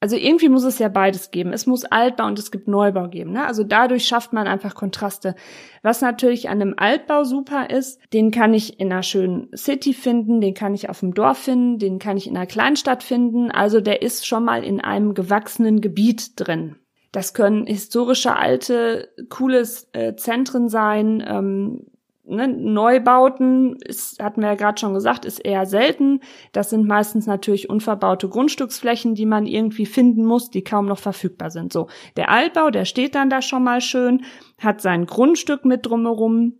also 0.00 0.16
irgendwie 0.16 0.48
muss 0.48 0.64
es 0.64 0.78
ja 0.78 0.88
beides 0.88 1.30
geben. 1.30 1.52
Es 1.52 1.66
muss 1.66 1.84
Altbau 1.84 2.26
und 2.26 2.38
es 2.38 2.50
gibt 2.50 2.68
Neubau 2.68 3.08
geben. 3.08 3.32
Ne? 3.32 3.46
Also 3.46 3.64
dadurch 3.64 4.06
schafft 4.06 4.32
man 4.32 4.46
einfach 4.46 4.74
Kontraste. 4.74 5.34
Was 5.82 6.00
natürlich 6.00 6.48
an 6.48 6.62
einem 6.62 6.74
Altbau 6.78 7.24
super 7.24 7.68
ist, 7.68 8.00
den 8.14 8.30
kann 8.30 8.54
ich 8.54 8.80
in 8.80 8.90
einer 8.90 9.02
schönen 9.02 9.50
City 9.54 9.92
finden, 9.92 10.40
den 10.40 10.54
kann 10.54 10.74
ich 10.74 10.88
auf 10.88 11.00
dem 11.00 11.12
Dorf 11.12 11.38
finden, 11.38 11.78
den 11.78 11.98
kann 11.98 12.16
ich 12.16 12.26
in 12.26 12.36
einer 12.36 12.46
Kleinstadt 12.46 13.02
finden. 13.02 13.50
Also 13.50 13.82
der 13.82 14.00
ist 14.00 14.26
schon 14.26 14.44
mal 14.44 14.64
in 14.64 14.80
einem 14.80 15.12
gewachsenen 15.12 15.82
Gebiet 15.82 16.32
drin. 16.36 16.76
Das 17.12 17.34
können 17.34 17.66
historische, 17.66 18.36
alte, 18.36 19.10
coole 19.28 19.68
äh, 19.92 20.14
Zentren 20.14 20.68
sein, 20.68 21.22
ähm, 21.26 21.86
ne, 22.30 22.48
Neubauten, 22.48 23.76
ist, 23.76 24.22
hatten 24.22 24.40
wir 24.40 24.48
ja 24.48 24.54
gerade 24.54 24.80
schon 24.80 24.94
gesagt, 24.94 25.24
ist 25.24 25.38
eher 25.38 25.66
selten. 25.66 26.20
Das 26.52 26.70
sind 26.70 26.86
meistens 26.86 27.26
natürlich 27.26 27.68
unverbaute 27.68 28.28
Grundstücksflächen, 28.28 29.14
die 29.14 29.26
man 29.26 29.46
irgendwie 29.46 29.86
finden 29.86 30.24
muss, 30.24 30.50
die 30.50 30.64
kaum 30.64 30.86
noch 30.86 30.98
verfügbar 30.98 31.50
sind. 31.50 31.72
So, 31.72 31.88
der 32.16 32.30
Altbau, 32.30 32.70
der 32.70 32.84
steht 32.84 33.14
dann 33.14 33.30
da 33.30 33.42
schon 33.42 33.64
mal 33.64 33.80
schön, 33.80 34.24
hat 34.58 34.80
sein 34.80 35.06
Grundstück 35.06 35.64
mit 35.64 35.86
drumherum, 35.86 36.54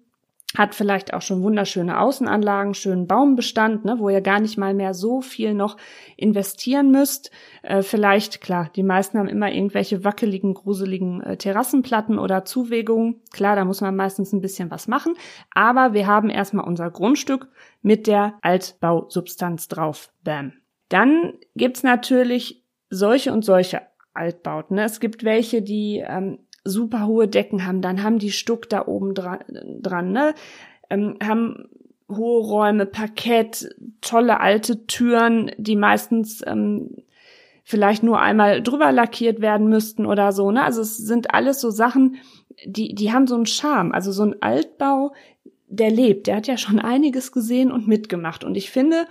hat 0.57 0.75
vielleicht 0.75 1.15
auch 1.15 1.23
schon 1.23 1.43
wunderschöne 1.43 2.01
Außenanlagen, 2.01 2.75
schönen 2.75 3.07
Baumbestand, 3.07 3.85
ne, 3.85 3.97
wo 3.99 4.09
ihr 4.09 4.21
gar 4.21 4.41
nicht 4.41 4.59
mal 4.59 4.75
mehr 4.75 4.95
so 4.95 5.21
viel 5.21 5.55
noch 5.55 5.77
investieren 6.17 6.91
müsst. 6.91 7.31
Äh, 7.63 7.83
vielleicht, 7.83 8.41
klar, 8.41 8.71
die 8.75 8.83
meisten 8.83 9.19
haben 9.19 9.29
immer 9.29 9.53
irgendwelche 9.53 10.03
wackeligen, 10.05 10.55
gruseligen 10.55 11.23
äh, 11.23 11.37
Terrassenplatten 11.37 12.19
oder 12.19 12.45
Zuwägungen. 12.45 13.23
Klar, 13.33 13.55
da 13.55 13.65
muss 13.65 13.81
man 13.81 13.95
meistens 13.95 14.33
ein 14.33 14.41
bisschen 14.41 14.71
was 14.71 14.89
machen. 14.89 15.15
Aber 15.55 15.93
wir 15.93 16.09
haben 16.09 16.31
erstmal 16.31 16.67
unser 16.67 16.91
Grundstück 16.91 17.49
mit 17.81 18.09
der 18.09 18.35
Altbausubstanz 18.43 19.69
drauf. 19.69 20.13
Bam. 20.25 20.53
Dann 20.89 21.35
gibt's 21.55 21.85
natürlich 21.85 22.65
solche 22.89 23.33
und 23.33 23.45
solche 23.45 23.83
Altbauten. 24.15 24.77
Ne? 24.77 24.85
Es 24.85 24.99
gibt 24.99 25.23
welche, 25.23 25.63
die 25.63 26.03
ähm, 26.05 26.41
super 26.65 27.07
hohe 27.07 27.29
Decken 27.29 27.67
haben, 27.67 27.81
dann 27.83 28.03
haben 28.03 28.19
die 28.19 28.33
Stuck 28.33 28.69
da 28.69 28.87
oben 28.87 29.15
dran, 29.15 29.41
dran 29.81 30.13
ne? 30.13 30.35
Ähm, 30.91 31.17
haben 31.23 31.69
hohe 32.09 32.45
Räume, 32.45 32.87
Parkett, 32.87 33.75
tolle 34.01 34.41
alte 34.41 34.87
Türen, 34.87 35.53
die 35.57 35.77
meistens 35.77 36.43
ähm, 36.47 36.97
vielleicht 37.65 38.03
nur 38.03 38.21
einmal 38.21 38.63
drüber 38.63 38.91
lackiert 38.91 39.41
werden 39.41 39.69
müssten 39.69 40.07
oder 40.07 40.33
so. 40.33 40.51
Ne? 40.51 40.63
Also 40.63 40.81
es 40.81 40.97
sind 40.97 41.33
alles 41.33 41.61
so 41.61 41.71
Sachen, 41.71 42.17
die, 42.65 42.95
die 42.95 43.13
haben 43.13 43.27
so 43.27 43.37
einen 43.37 43.47
Charme. 43.47 43.93
Also 43.93 44.11
so 44.11 44.25
ein 44.25 44.43
Altbau, 44.43 45.13
der 45.69 45.91
lebt, 45.91 46.27
der 46.27 46.37
hat 46.37 46.49
ja 46.49 46.57
schon 46.57 46.81
einiges 46.81 47.31
gesehen 47.31 47.71
und 47.71 47.87
mitgemacht. 47.87 48.43
Und 48.43 48.57
ich 48.57 48.71
finde, 48.71 49.07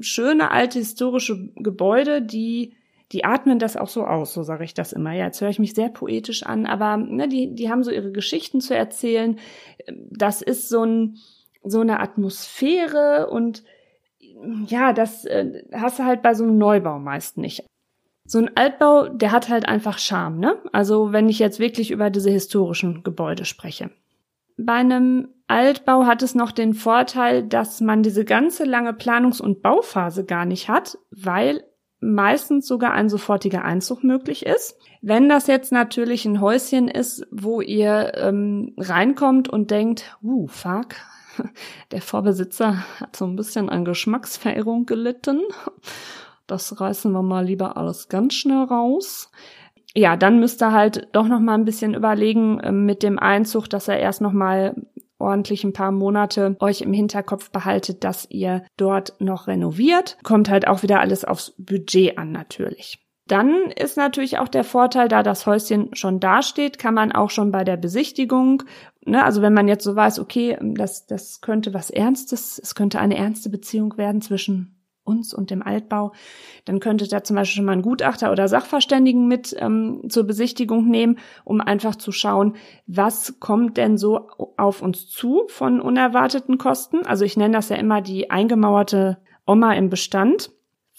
schöne 0.00 0.52
alte 0.52 0.78
historische 0.78 1.50
Gebäude, 1.56 2.22
die 2.22 2.74
die 3.12 3.24
atmen 3.24 3.58
das 3.58 3.76
auch 3.76 3.88
so 3.88 4.04
aus, 4.04 4.34
so 4.34 4.42
sage 4.42 4.64
ich 4.64 4.74
das 4.74 4.92
immer. 4.92 5.12
Ja, 5.12 5.26
jetzt 5.26 5.40
höre 5.40 5.48
ich 5.48 5.58
mich 5.58 5.74
sehr 5.74 5.88
poetisch 5.88 6.42
an, 6.42 6.66
aber 6.66 6.96
ne, 6.96 7.28
die, 7.28 7.54
die 7.54 7.70
haben 7.70 7.82
so 7.82 7.90
ihre 7.90 8.12
Geschichten 8.12 8.60
zu 8.60 8.76
erzählen. 8.76 9.38
Das 10.10 10.42
ist 10.42 10.68
so, 10.68 10.84
ein, 10.84 11.16
so 11.64 11.80
eine 11.80 12.00
Atmosphäre 12.00 13.28
und 13.30 13.64
ja, 14.66 14.92
das 14.92 15.24
äh, 15.24 15.64
hast 15.72 15.98
du 15.98 16.04
halt 16.04 16.22
bei 16.22 16.34
so 16.34 16.44
einem 16.44 16.58
Neubau 16.58 16.98
meist 16.98 17.38
nicht. 17.38 17.64
So 18.24 18.38
ein 18.38 18.56
Altbau, 18.56 19.08
der 19.08 19.32
hat 19.32 19.48
halt 19.48 19.66
einfach 19.66 19.98
Charme, 19.98 20.38
ne? 20.38 20.58
Also 20.72 21.12
wenn 21.12 21.30
ich 21.30 21.38
jetzt 21.38 21.58
wirklich 21.58 21.90
über 21.90 22.10
diese 22.10 22.30
historischen 22.30 23.02
Gebäude 23.02 23.46
spreche. 23.46 23.90
Bei 24.58 24.74
einem 24.74 25.28
Altbau 25.46 26.04
hat 26.04 26.22
es 26.22 26.34
noch 26.34 26.52
den 26.52 26.74
Vorteil, 26.74 27.42
dass 27.42 27.80
man 27.80 28.02
diese 28.02 28.26
ganze 28.26 28.64
lange 28.64 28.92
Planungs- 28.92 29.40
und 29.40 29.62
Bauphase 29.62 30.26
gar 30.26 30.44
nicht 30.44 30.68
hat, 30.68 30.98
weil 31.10 31.64
meistens 32.00 32.66
sogar 32.66 32.92
ein 32.92 33.08
sofortiger 33.08 33.64
Einzug 33.64 34.04
möglich 34.04 34.46
ist. 34.46 34.78
Wenn 35.02 35.28
das 35.28 35.46
jetzt 35.46 35.72
natürlich 35.72 36.24
ein 36.24 36.40
Häuschen 36.40 36.88
ist, 36.88 37.26
wo 37.30 37.60
ihr 37.60 38.12
ähm, 38.16 38.74
reinkommt 38.76 39.48
und 39.48 39.70
denkt, 39.70 40.16
uh, 40.22 40.46
fuck, 40.46 40.94
der 41.92 42.02
Vorbesitzer 42.02 42.84
hat 43.00 43.16
so 43.16 43.24
ein 43.26 43.36
bisschen 43.36 43.68
an 43.68 43.84
Geschmacksverirrung 43.84 44.86
gelitten. 44.86 45.40
Das 46.46 46.80
reißen 46.80 47.12
wir 47.12 47.22
mal 47.22 47.44
lieber 47.44 47.76
alles 47.76 48.08
ganz 48.08 48.34
schnell 48.34 48.64
raus. 48.64 49.30
Ja, 49.94 50.16
dann 50.16 50.38
müsst 50.38 50.62
ihr 50.62 50.72
halt 50.72 51.08
doch 51.12 51.26
noch 51.26 51.40
mal 51.40 51.54
ein 51.54 51.64
bisschen 51.64 51.94
überlegen 51.94 52.60
äh, 52.60 52.72
mit 52.72 53.02
dem 53.02 53.18
Einzug, 53.18 53.68
dass 53.68 53.88
er 53.88 53.98
erst 53.98 54.20
noch 54.20 54.32
mal 54.32 54.74
ordentlich 55.18 55.64
ein 55.64 55.72
paar 55.72 55.92
Monate 55.92 56.56
euch 56.60 56.80
im 56.80 56.92
Hinterkopf 56.92 57.50
behaltet, 57.50 58.04
dass 58.04 58.28
ihr 58.30 58.64
dort 58.76 59.20
noch 59.20 59.46
renoviert. 59.46 60.18
Kommt 60.22 60.48
halt 60.48 60.66
auch 60.66 60.82
wieder 60.82 61.00
alles 61.00 61.24
aufs 61.24 61.54
Budget 61.58 62.18
an 62.18 62.32
natürlich. 62.32 62.98
Dann 63.26 63.70
ist 63.76 63.98
natürlich 63.98 64.38
auch 64.38 64.48
der 64.48 64.64
Vorteil, 64.64 65.08
da 65.08 65.22
das 65.22 65.46
Häuschen 65.46 65.94
schon 65.94 66.18
dasteht, 66.18 66.78
kann 66.78 66.94
man 66.94 67.12
auch 67.12 67.28
schon 67.28 67.50
bei 67.50 67.62
der 67.62 67.76
Besichtigung, 67.76 68.62
ne, 69.04 69.22
also 69.22 69.42
wenn 69.42 69.52
man 69.52 69.68
jetzt 69.68 69.84
so 69.84 69.94
weiß, 69.94 70.18
okay, 70.18 70.56
das, 70.62 71.06
das 71.06 71.42
könnte 71.42 71.74
was 71.74 71.90
Ernstes, 71.90 72.58
es 72.58 72.74
könnte 72.74 72.98
eine 73.00 73.18
ernste 73.18 73.50
Beziehung 73.50 73.98
werden 73.98 74.22
zwischen 74.22 74.77
uns 75.08 75.34
und 75.34 75.50
dem 75.50 75.62
Altbau, 75.62 76.12
dann 76.66 76.80
könnte 76.80 77.08
da 77.08 77.24
zum 77.24 77.36
Beispiel 77.36 77.56
schon 77.56 77.64
mal 77.64 77.72
ein 77.72 77.82
Gutachter 77.82 78.30
oder 78.30 78.46
Sachverständigen 78.46 79.26
mit 79.26 79.56
ähm, 79.58 80.02
zur 80.08 80.24
Besichtigung 80.24 80.88
nehmen, 80.88 81.18
um 81.44 81.60
einfach 81.60 81.96
zu 81.96 82.12
schauen, 82.12 82.54
was 82.86 83.40
kommt 83.40 83.76
denn 83.76 83.96
so 83.96 84.28
auf 84.56 84.82
uns 84.82 85.08
zu 85.08 85.44
von 85.48 85.80
unerwarteten 85.80 86.58
Kosten. 86.58 87.06
Also 87.06 87.24
ich 87.24 87.36
nenne 87.36 87.56
das 87.56 87.70
ja 87.70 87.76
immer 87.76 88.02
die 88.02 88.30
eingemauerte 88.30 89.18
Oma 89.46 89.72
im 89.74 89.88
Bestand. 89.88 90.50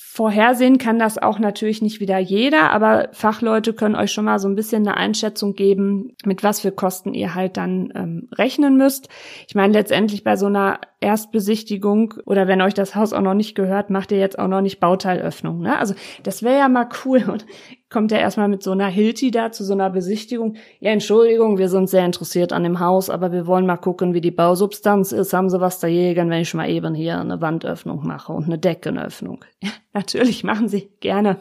Vorhersehen 0.01 0.77
kann 0.77 0.97
das 0.97 1.17
auch 1.17 1.39
natürlich 1.39 1.81
nicht 1.81 1.99
wieder 1.99 2.17
jeder, 2.17 2.71
aber 2.71 3.09
Fachleute 3.11 3.73
können 3.73 3.95
euch 3.95 4.13
schon 4.13 4.25
mal 4.25 4.39
so 4.39 4.47
ein 4.47 4.55
bisschen 4.55 4.87
eine 4.87 4.95
Einschätzung 4.95 5.55
geben, 5.55 6.15
mit 6.23 6.41
was 6.41 6.61
für 6.61 6.71
Kosten 6.71 7.13
ihr 7.13 7.35
halt 7.35 7.57
dann 7.57 7.91
ähm, 7.93 8.29
rechnen 8.33 8.77
müsst. 8.77 9.09
Ich 9.47 9.55
meine, 9.55 9.73
letztendlich 9.73 10.23
bei 10.23 10.37
so 10.37 10.45
einer 10.45 10.79
Erstbesichtigung 11.01 12.15
oder 12.25 12.47
wenn 12.47 12.61
euch 12.61 12.73
das 12.73 12.93
Haus 12.93 13.13
auch 13.13 13.21
noch 13.21 13.33
nicht 13.33 13.55
gehört, 13.55 13.89
macht 13.89 14.11
ihr 14.11 14.17
jetzt 14.17 14.37
auch 14.37 14.49
noch 14.49 14.59
nicht 14.59 14.81
Bauteilöffnung. 14.81 15.59
Ne? 15.61 15.77
Also 15.77 15.93
das 16.23 16.43
wäre 16.43 16.57
ja 16.57 16.67
mal 16.67 16.89
cool. 17.05 17.23
Und 17.25 17.45
kommt 17.89 18.11
er 18.11 18.19
erstmal 18.19 18.49
mit 18.49 18.63
so 18.63 18.71
einer 18.71 18.87
Hilti 18.87 19.31
da 19.31 19.51
zu 19.51 19.63
so 19.63 19.73
einer 19.73 19.89
Besichtigung. 19.89 20.55
Ja, 20.79 20.91
Entschuldigung, 20.91 21.57
wir 21.57 21.69
sind 21.69 21.89
sehr 21.89 22.05
interessiert 22.05 22.51
an 22.51 22.63
dem 22.63 22.81
Haus, 22.81 23.09
aber 23.09 23.31
wir 23.31 23.47
wollen 23.47 23.65
mal 23.65 23.77
gucken, 23.77 24.13
wie 24.13 24.21
die 24.21 24.31
Bausubstanz 24.31 25.13
ist. 25.13 25.33
Haben 25.33 25.49
Sie 25.49 25.61
was 25.61 25.79
dagegen, 25.79 26.29
wenn 26.29 26.41
ich 26.41 26.53
mal 26.53 26.69
eben 26.69 26.93
hier 26.93 27.19
eine 27.19 27.39
Wandöffnung 27.39 28.05
mache 28.05 28.33
und 28.33 28.45
eine 28.45 28.57
Deckenöffnung? 28.57 29.45
Ja, 29.61 29.71
natürlich, 29.93 30.43
machen 30.43 30.67
Sie 30.67 30.89
gerne. 30.99 31.39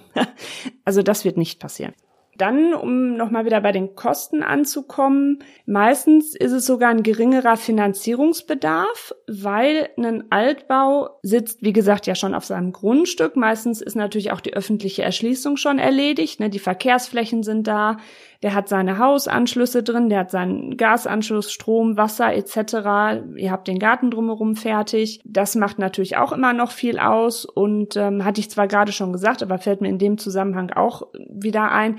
also 0.85 1.03
das 1.03 1.25
wird 1.25 1.37
nicht 1.37 1.61
passieren. 1.61 1.95
Dann, 2.39 2.73
um 2.73 3.17
nochmal 3.17 3.45
wieder 3.45 3.61
bei 3.61 3.73
den 3.73 3.97
Kosten 3.97 4.45
anzukommen, 4.45 5.41
meistens 5.67 6.37
ist 6.37 6.53
es 6.53 6.67
sogar 6.67 6.91
ein 6.91 7.03
geringerer 7.03 7.57
Finanzierungsbedarf, 7.57 9.13
weil 9.27 9.89
ein 9.99 10.31
Altbau 10.31 11.19
sitzt, 11.23 11.63
wie 11.63 11.73
gesagt, 11.73 12.07
ja 12.07 12.15
schon 12.15 12.35
auf 12.35 12.45
seinem 12.45 12.71
Grundstück. 12.71 13.35
Meistens 13.35 13.83
ist 13.83 13.97
natürlich 13.97 14.31
auch 14.31 14.41
die 14.41 14.55
öffentliche 14.55 15.03
Erschließung 15.03 15.57
schon 15.57 15.81
erledigt. 15.81 16.39
Ne? 16.39 16.49
Die 16.49 16.61
Verkehrsflächen 16.61 17.43
sind 17.43 17.67
da. 17.67 17.97
Der 18.45 18.55
hat 18.55 18.69
seine 18.69 18.99
Hausanschlüsse 18.99 19.83
drin, 19.83 20.09
der 20.09 20.21
hat 20.21 20.31
seinen 20.31 20.77
Gasanschluss, 20.77 21.51
Strom, 21.51 21.97
Wasser 21.97 22.33
etc. 22.33 23.35
Ihr 23.35 23.51
habt 23.51 23.67
den 23.67 23.81
Garten 23.81 24.13
drumherum 24.13 24.55
fertig. 24.55 25.21
Das 25.25 25.57
macht 25.57 25.81
natürlich 25.81 26.17
auch 26.19 26.31
immer 26.31 26.53
noch 26.53 26.71
viel 26.71 27.01
aus 27.01 27.45
und 27.45 27.97
ähm, 27.97 28.25
hatte 28.25 28.41
ich 28.41 28.49
zwar 28.49 28.69
gerade 28.69 28.93
schon 28.93 29.13
gesagt, 29.13 29.43
aber 29.43 29.59
fällt 29.59 29.81
mir 29.81 29.89
in 29.89 29.99
dem 29.99 30.19
Zusammenhang 30.19 30.71
auch 30.71 31.09
wieder 31.29 31.73
ein 31.73 31.97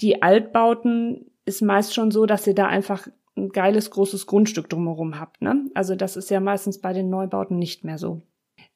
die 0.00 0.22
Altbauten 0.22 1.30
ist 1.44 1.62
meist 1.62 1.94
schon 1.94 2.10
so, 2.10 2.26
dass 2.26 2.46
ihr 2.46 2.54
da 2.54 2.66
einfach 2.66 3.08
ein 3.36 3.50
geiles 3.50 3.90
großes 3.90 4.26
Grundstück 4.26 4.68
drumherum 4.68 5.20
habt. 5.20 5.42
Ne? 5.42 5.66
Also 5.74 5.94
das 5.94 6.16
ist 6.16 6.30
ja 6.30 6.40
meistens 6.40 6.80
bei 6.80 6.92
den 6.92 7.10
Neubauten 7.10 7.58
nicht 7.58 7.84
mehr 7.84 7.98
so. 7.98 8.22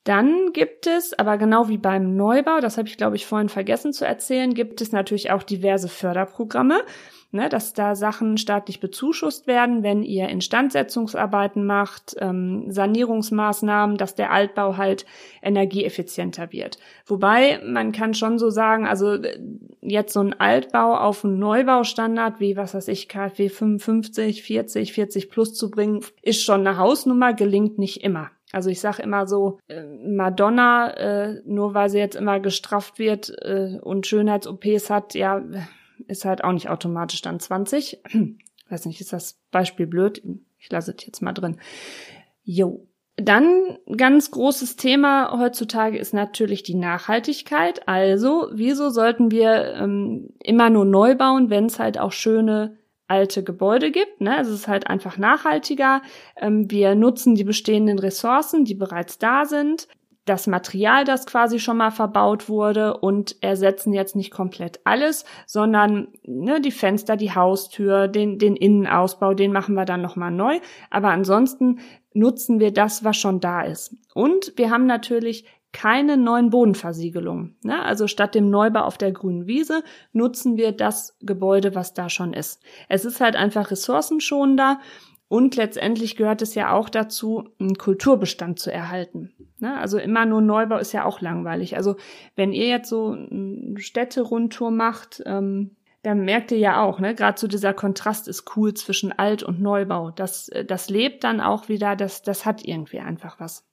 Dann 0.04 0.52
gibt 0.52 0.87
es, 0.87 1.18
aber 1.18 1.37
genau 1.37 1.68
wie 1.68 1.78
beim 1.78 2.16
Neubau, 2.16 2.61
das 2.61 2.78
habe 2.78 2.88
ich 2.88 2.96
glaube 2.96 3.16
ich 3.16 3.26
vorhin 3.26 3.50
vergessen 3.50 3.92
zu 3.92 4.06
erzählen, 4.06 4.54
gibt 4.54 4.80
es 4.80 4.92
natürlich 4.92 5.30
auch 5.30 5.42
diverse 5.42 5.88
Förderprogramme 5.88 6.83
ne, 7.32 7.48
dass 7.48 7.72
da 7.72 7.94
Sachen 7.94 8.36
staatlich 8.38 8.80
bezuschusst 8.80 9.46
werden, 9.46 9.82
wenn 9.82 10.02
ihr 10.02 10.28
Instandsetzungsarbeiten 10.28 11.64
macht, 11.64 12.16
ähm, 12.18 12.70
Sanierungsmaßnahmen, 12.70 13.96
dass 13.96 14.14
der 14.14 14.32
Altbau 14.32 14.76
halt 14.76 15.06
energieeffizienter 15.42 16.52
wird. 16.52 16.78
Wobei 17.06 17.60
man 17.64 17.92
kann 17.92 18.14
schon 18.14 18.38
so 18.38 18.50
sagen, 18.50 18.86
also 18.86 19.14
äh, 19.14 19.38
jetzt 19.80 20.12
so 20.12 20.20
ein 20.20 20.38
Altbau 20.38 20.96
auf 20.96 21.24
einen 21.24 21.38
Neubaustandard 21.38 22.40
wie, 22.40 22.56
was 22.56 22.74
weiß 22.74 22.88
ich, 22.88 23.08
KfW 23.08 23.48
55, 23.48 24.42
40, 24.42 24.92
40 24.92 25.30
plus 25.30 25.54
zu 25.54 25.70
bringen, 25.70 26.04
ist 26.22 26.42
schon 26.42 26.66
eine 26.66 26.76
Hausnummer, 26.78 27.32
gelingt 27.32 27.78
nicht 27.78 28.02
immer. 28.02 28.30
Also 28.52 28.68
ich 28.70 28.80
sage 28.80 29.02
immer 29.02 29.26
so, 29.28 29.58
äh, 29.68 29.84
Madonna, 29.84 30.90
äh, 30.96 31.42
nur 31.44 31.74
weil 31.74 31.88
sie 31.88 31.98
jetzt 31.98 32.16
immer 32.16 32.40
gestrafft 32.40 32.98
wird 32.98 33.30
äh, 33.42 33.78
und 33.80 34.06
Schönheits-OPs 34.08 34.90
hat, 34.90 35.14
ja, 35.14 35.40
ist 36.11 36.25
halt 36.25 36.44
auch 36.44 36.53
nicht 36.53 36.68
automatisch 36.68 37.23
dann 37.23 37.40
20. 37.40 38.01
Weiß 38.68 38.87
nicht, 38.87 39.01
ist 39.01 39.12
das 39.12 39.38
Beispiel 39.51 39.87
blöd? 39.87 40.23
Ich 40.59 40.70
lasse 40.70 40.94
es 40.96 41.05
jetzt 41.07 41.23
mal 41.23 41.33
drin. 41.33 41.59
Jo. 42.44 42.87
Dann 43.16 43.79
ganz 43.96 44.31
großes 44.31 44.77
Thema 44.77 45.38
heutzutage 45.38 45.99
ist 45.99 46.14
natürlich 46.14 46.62
die 46.62 46.75
Nachhaltigkeit. 46.75 47.87
Also, 47.87 48.49
wieso 48.53 48.88
sollten 48.88 49.31
wir 49.31 49.75
ähm, 49.75 50.31
immer 50.42 50.70
nur 50.70 50.87
neu 50.87 51.16
bauen, 51.16 51.51
wenn 51.51 51.66
es 51.66 51.79
halt 51.79 51.99
auch 51.99 52.12
schöne 52.12 52.79
alte 53.09 53.42
Gebäude 53.42 53.90
gibt. 53.90 54.20
Ne? 54.20 54.37
Also 54.37 54.53
es 54.53 54.61
ist 54.61 54.68
halt 54.68 54.87
einfach 54.87 55.18
nachhaltiger. 55.18 56.01
Ähm, 56.37 56.70
wir 56.70 56.94
nutzen 56.94 57.35
die 57.35 57.44
bestehenden 57.44 57.99
Ressourcen, 57.99 58.64
die 58.64 58.77
bereits 58.77 59.18
da 59.18 59.44
sind 59.44 59.88
das 60.30 60.46
Material, 60.46 61.04
das 61.04 61.26
quasi 61.26 61.58
schon 61.58 61.76
mal 61.76 61.90
verbaut 61.90 62.48
wurde 62.48 62.96
und 62.96 63.42
ersetzen 63.42 63.92
jetzt 63.92 64.14
nicht 64.14 64.30
komplett 64.30 64.80
alles, 64.84 65.24
sondern 65.44 66.08
ne, 66.22 66.60
die 66.60 66.70
Fenster, 66.70 67.16
die 67.16 67.34
Haustür, 67.34 68.06
den, 68.06 68.38
den 68.38 68.54
Innenausbau, 68.54 69.34
den 69.34 69.52
machen 69.52 69.74
wir 69.74 69.84
dann 69.84 70.02
nochmal 70.02 70.30
neu. 70.30 70.60
Aber 70.88 71.08
ansonsten 71.08 71.80
nutzen 72.14 72.60
wir 72.60 72.72
das, 72.72 73.02
was 73.02 73.16
schon 73.16 73.40
da 73.40 73.62
ist. 73.62 73.96
Und 74.14 74.52
wir 74.56 74.70
haben 74.70 74.86
natürlich 74.86 75.44
keine 75.72 76.16
neuen 76.16 76.50
Bodenversiegelungen. 76.50 77.56
Ne? 77.62 77.82
Also 77.84 78.06
statt 78.06 78.34
dem 78.34 78.50
Neubau 78.50 78.80
auf 78.80 78.98
der 78.98 79.12
grünen 79.12 79.46
Wiese 79.46 79.82
nutzen 80.12 80.56
wir 80.56 80.72
das 80.72 81.16
Gebäude, 81.20 81.74
was 81.74 81.94
da 81.94 82.08
schon 82.08 82.32
ist. 82.32 82.60
Es 82.88 83.04
ist 83.04 83.20
halt 83.20 83.36
einfach 83.36 83.70
ressourcenschonender 83.70 84.80
Und 85.30 85.54
letztendlich 85.54 86.16
gehört 86.16 86.42
es 86.42 86.56
ja 86.56 86.72
auch 86.72 86.88
dazu, 86.88 87.44
einen 87.60 87.78
Kulturbestand 87.78 88.58
zu 88.58 88.72
erhalten. 88.72 89.32
Ne? 89.60 89.78
Also 89.78 89.96
immer 89.96 90.26
nur 90.26 90.40
Neubau 90.40 90.76
ist 90.76 90.90
ja 90.90 91.04
auch 91.04 91.20
langweilig. 91.20 91.76
Also 91.76 91.94
wenn 92.34 92.52
ihr 92.52 92.66
jetzt 92.66 92.88
so 92.88 93.12
eine 93.12 93.78
Städte-Rundtour 93.78 94.72
macht, 94.72 95.22
ähm, 95.26 95.76
dann 96.02 96.24
merkt 96.24 96.50
ihr 96.50 96.58
ja 96.58 96.82
auch, 96.82 96.98
ne, 96.98 97.14
gerade 97.14 97.38
so 97.38 97.46
dieser 97.46 97.72
Kontrast 97.72 98.26
ist 98.26 98.56
cool 98.56 98.74
zwischen 98.74 99.12
Alt- 99.16 99.44
und 99.44 99.60
Neubau. 99.60 100.10
Das, 100.10 100.48
äh, 100.48 100.64
das 100.64 100.90
lebt 100.90 101.22
dann 101.22 101.40
auch 101.40 101.68
wieder, 101.68 101.94
das, 101.94 102.22
das 102.22 102.44
hat 102.44 102.64
irgendwie 102.64 102.98
einfach 102.98 103.38
was. 103.38 103.64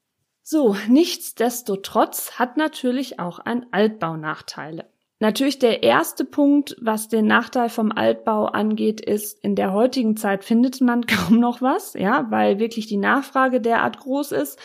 So, 0.43 0.75
nichtsdestotrotz 0.87 2.37
hat 2.37 2.57
natürlich 2.57 3.19
auch 3.19 3.39
ein 3.39 3.65
Altbau 3.71 4.15
Nachteile. 4.15 4.91
Natürlich 5.19 5.57
der 5.57 5.81
erste 5.81 6.25
Punkt, 6.25 6.75
was 6.79 7.07
den 7.07 7.25
Nachteil 7.25 7.69
vom 7.69 7.91
Altbau 7.91 8.45
angeht, 8.45 9.01
ist, 9.01 9.43
in 9.43 9.55
der 9.55 9.73
heutigen 9.73 10.15
Zeit 10.15 10.43
findet 10.43 10.79
man 10.81 11.05
kaum 11.07 11.39
noch 11.39 11.61
was, 11.61 11.93
ja, 11.93 12.27
weil 12.29 12.59
wirklich 12.59 12.87
die 12.87 12.97
Nachfrage 12.97 13.59
derart 13.61 13.99
groß 13.99 14.31
ist, 14.31 14.59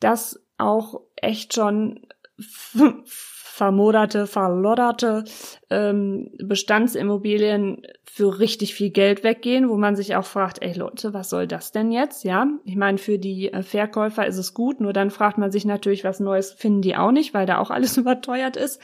dass 0.00 0.42
auch 0.58 1.00
echt 1.16 1.54
schon 1.54 2.06
vermoderte, 3.52 4.26
verlodderte 4.26 5.24
ähm, 5.70 6.30
Bestandsimmobilien 6.42 7.82
für 8.04 8.38
richtig 8.40 8.74
viel 8.74 8.90
Geld 8.90 9.22
weggehen, 9.22 9.68
wo 9.68 9.76
man 9.76 9.94
sich 9.94 10.16
auch 10.16 10.24
fragt, 10.24 10.62
ey 10.62 10.72
Leute, 10.72 11.14
was 11.14 11.30
soll 11.30 11.46
das 11.46 11.70
denn 11.70 11.92
jetzt? 11.92 12.24
Ja, 12.24 12.46
ich 12.64 12.76
meine, 12.76 12.98
für 12.98 13.18
die 13.18 13.52
äh, 13.52 13.62
Verkäufer 13.62 14.26
ist 14.26 14.38
es 14.38 14.54
gut, 14.54 14.80
nur 14.80 14.92
dann 14.92 15.10
fragt 15.10 15.38
man 15.38 15.52
sich 15.52 15.64
natürlich, 15.64 16.02
was 16.02 16.18
Neues 16.18 16.52
finden 16.52 16.82
die 16.82 16.96
auch 16.96 17.12
nicht, 17.12 17.34
weil 17.34 17.46
da 17.46 17.58
auch 17.58 17.70
alles 17.70 17.96
überteuert 17.98 18.56
ist. 18.56 18.80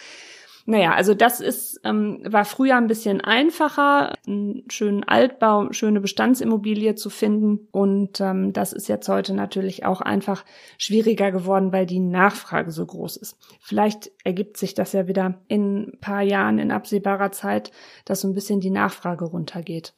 Naja, 0.70 0.92
also 0.92 1.14
das 1.14 1.40
ist, 1.40 1.80
ähm, 1.82 2.20
war 2.28 2.44
früher 2.44 2.76
ein 2.76 2.88
bisschen 2.88 3.22
einfacher, 3.22 4.12
einen 4.26 4.64
schönen 4.68 5.02
Altbau, 5.02 5.72
schöne 5.72 6.02
Bestandsimmobilie 6.02 6.94
zu 6.94 7.08
finden. 7.08 7.68
Und 7.70 8.20
ähm, 8.20 8.52
das 8.52 8.74
ist 8.74 8.86
jetzt 8.86 9.08
heute 9.08 9.32
natürlich 9.32 9.86
auch 9.86 10.02
einfach 10.02 10.44
schwieriger 10.76 11.32
geworden, 11.32 11.72
weil 11.72 11.86
die 11.86 12.00
Nachfrage 12.00 12.70
so 12.70 12.84
groß 12.84 13.16
ist. 13.16 13.38
Vielleicht 13.62 14.10
ergibt 14.24 14.58
sich 14.58 14.74
das 14.74 14.92
ja 14.92 15.08
wieder 15.08 15.40
in 15.48 15.84
ein 15.84 16.00
paar 16.02 16.20
Jahren 16.20 16.58
in 16.58 16.70
absehbarer 16.70 17.32
Zeit, 17.32 17.72
dass 18.04 18.20
so 18.20 18.28
ein 18.28 18.34
bisschen 18.34 18.60
die 18.60 18.68
Nachfrage 18.68 19.24
runtergeht. 19.24 19.94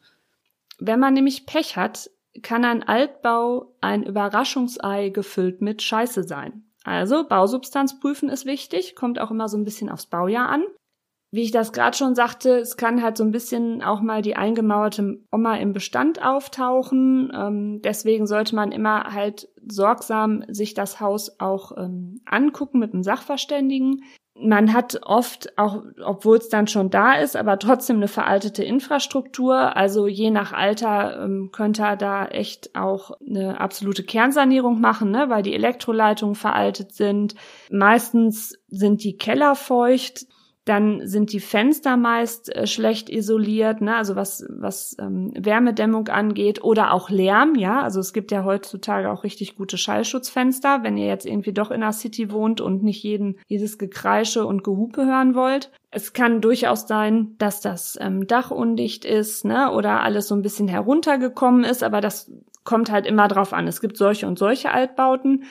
Wenn 0.78 1.00
man 1.00 1.14
nämlich 1.14 1.46
Pech 1.46 1.74
hat, 1.74 2.10
kann 2.42 2.64
ein 2.64 2.84
Altbau 2.84 3.74
ein 3.80 4.04
Überraschungsei 4.04 5.08
gefüllt 5.08 5.62
mit 5.62 5.82
Scheiße 5.82 6.22
sein. 6.22 6.62
Also 6.84 7.26
Bausubstanz 7.26 8.00
prüfen 8.00 8.28
ist 8.28 8.46
wichtig, 8.46 8.96
kommt 8.96 9.18
auch 9.18 9.30
immer 9.30 9.48
so 9.48 9.56
ein 9.56 9.64
bisschen 9.64 9.88
aufs 9.88 10.06
Baujahr 10.06 10.48
an. 10.48 10.64
Wie 11.32 11.42
ich 11.42 11.52
das 11.52 11.72
gerade 11.72 11.96
schon 11.96 12.16
sagte, 12.16 12.58
es 12.58 12.76
kann 12.76 13.02
halt 13.02 13.16
so 13.16 13.22
ein 13.22 13.30
bisschen 13.30 13.82
auch 13.82 14.00
mal 14.00 14.20
die 14.20 14.34
eingemauerte 14.34 15.20
Oma 15.30 15.56
im 15.56 15.72
Bestand 15.72 16.24
auftauchen. 16.24 17.30
Ähm, 17.32 17.82
deswegen 17.82 18.26
sollte 18.26 18.56
man 18.56 18.72
immer 18.72 19.12
halt 19.12 19.48
sorgsam 19.64 20.44
sich 20.48 20.74
das 20.74 20.98
Haus 20.98 21.38
auch 21.38 21.76
ähm, 21.76 22.20
angucken 22.24 22.80
mit 22.80 22.94
einem 22.94 23.04
Sachverständigen 23.04 24.02
man 24.42 24.72
hat 24.72 25.00
oft, 25.04 25.56
auch 25.58 25.82
obwohl 26.04 26.38
es 26.38 26.48
dann 26.48 26.66
schon 26.66 26.90
da 26.90 27.14
ist, 27.14 27.36
aber 27.36 27.58
trotzdem 27.58 27.96
eine 27.96 28.08
veraltete 28.08 28.64
Infrastruktur. 28.64 29.76
Also 29.76 30.06
je 30.06 30.30
nach 30.30 30.52
Alter 30.52 31.22
ähm, 31.22 31.50
könnte 31.52 31.82
er 31.82 31.96
da 31.96 32.26
echt 32.26 32.74
auch 32.74 33.12
eine 33.26 33.60
absolute 33.60 34.02
Kernsanierung 34.02 34.80
machen, 34.80 35.10
ne? 35.10 35.26
weil 35.28 35.42
die 35.42 35.54
Elektroleitungen 35.54 36.34
veraltet 36.34 36.92
sind. 36.92 37.34
Meistens 37.70 38.58
sind 38.68 39.04
die 39.04 39.16
Keller 39.16 39.54
feucht. 39.54 40.26
Dann 40.66 41.06
sind 41.06 41.32
die 41.32 41.40
Fenster 41.40 41.96
meist 41.96 42.54
äh, 42.54 42.66
schlecht 42.66 43.08
isoliert, 43.08 43.80
ne? 43.80 43.96
also 43.96 44.14
was, 44.14 44.44
was 44.50 44.94
ähm, 45.00 45.32
Wärmedämmung 45.34 46.08
angeht 46.08 46.62
oder 46.62 46.92
auch 46.92 47.08
Lärm, 47.08 47.54
ja. 47.54 47.80
Also 47.82 47.98
es 47.98 48.12
gibt 48.12 48.30
ja 48.30 48.44
heutzutage 48.44 49.10
auch 49.10 49.24
richtig 49.24 49.56
gute 49.56 49.78
Schallschutzfenster, 49.78 50.82
wenn 50.82 50.98
ihr 50.98 51.06
jetzt 51.06 51.24
irgendwie 51.24 51.54
doch 51.54 51.70
in 51.70 51.80
der 51.80 51.92
City 51.92 52.30
wohnt 52.30 52.60
und 52.60 52.82
nicht 52.82 53.02
jeden, 53.02 53.38
jedes 53.46 53.78
Gekreische 53.78 54.44
und 54.44 54.62
Gehupe 54.62 55.06
hören 55.06 55.34
wollt. 55.34 55.72
Es 55.90 56.12
kann 56.12 56.42
durchaus 56.42 56.86
sein, 56.86 57.34
dass 57.38 57.62
das 57.62 57.98
ähm, 58.00 58.26
Dach 58.26 58.50
undicht 58.50 59.06
ist, 59.06 59.46
ne, 59.46 59.72
oder 59.72 60.02
alles 60.02 60.28
so 60.28 60.34
ein 60.34 60.42
bisschen 60.42 60.68
heruntergekommen 60.68 61.64
ist, 61.64 61.82
aber 61.82 62.02
das 62.02 62.30
kommt 62.64 62.90
halt 62.90 63.06
immer 63.06 63.28
drauf 63.28 63.52
an. 63.52 63.66
Es 63.66 63.80
gibt 63.80 63.96
solche 63.96 64.26
und 64.26 64.38
solche 64.38 64.70
Altbauten. 64.70 65.44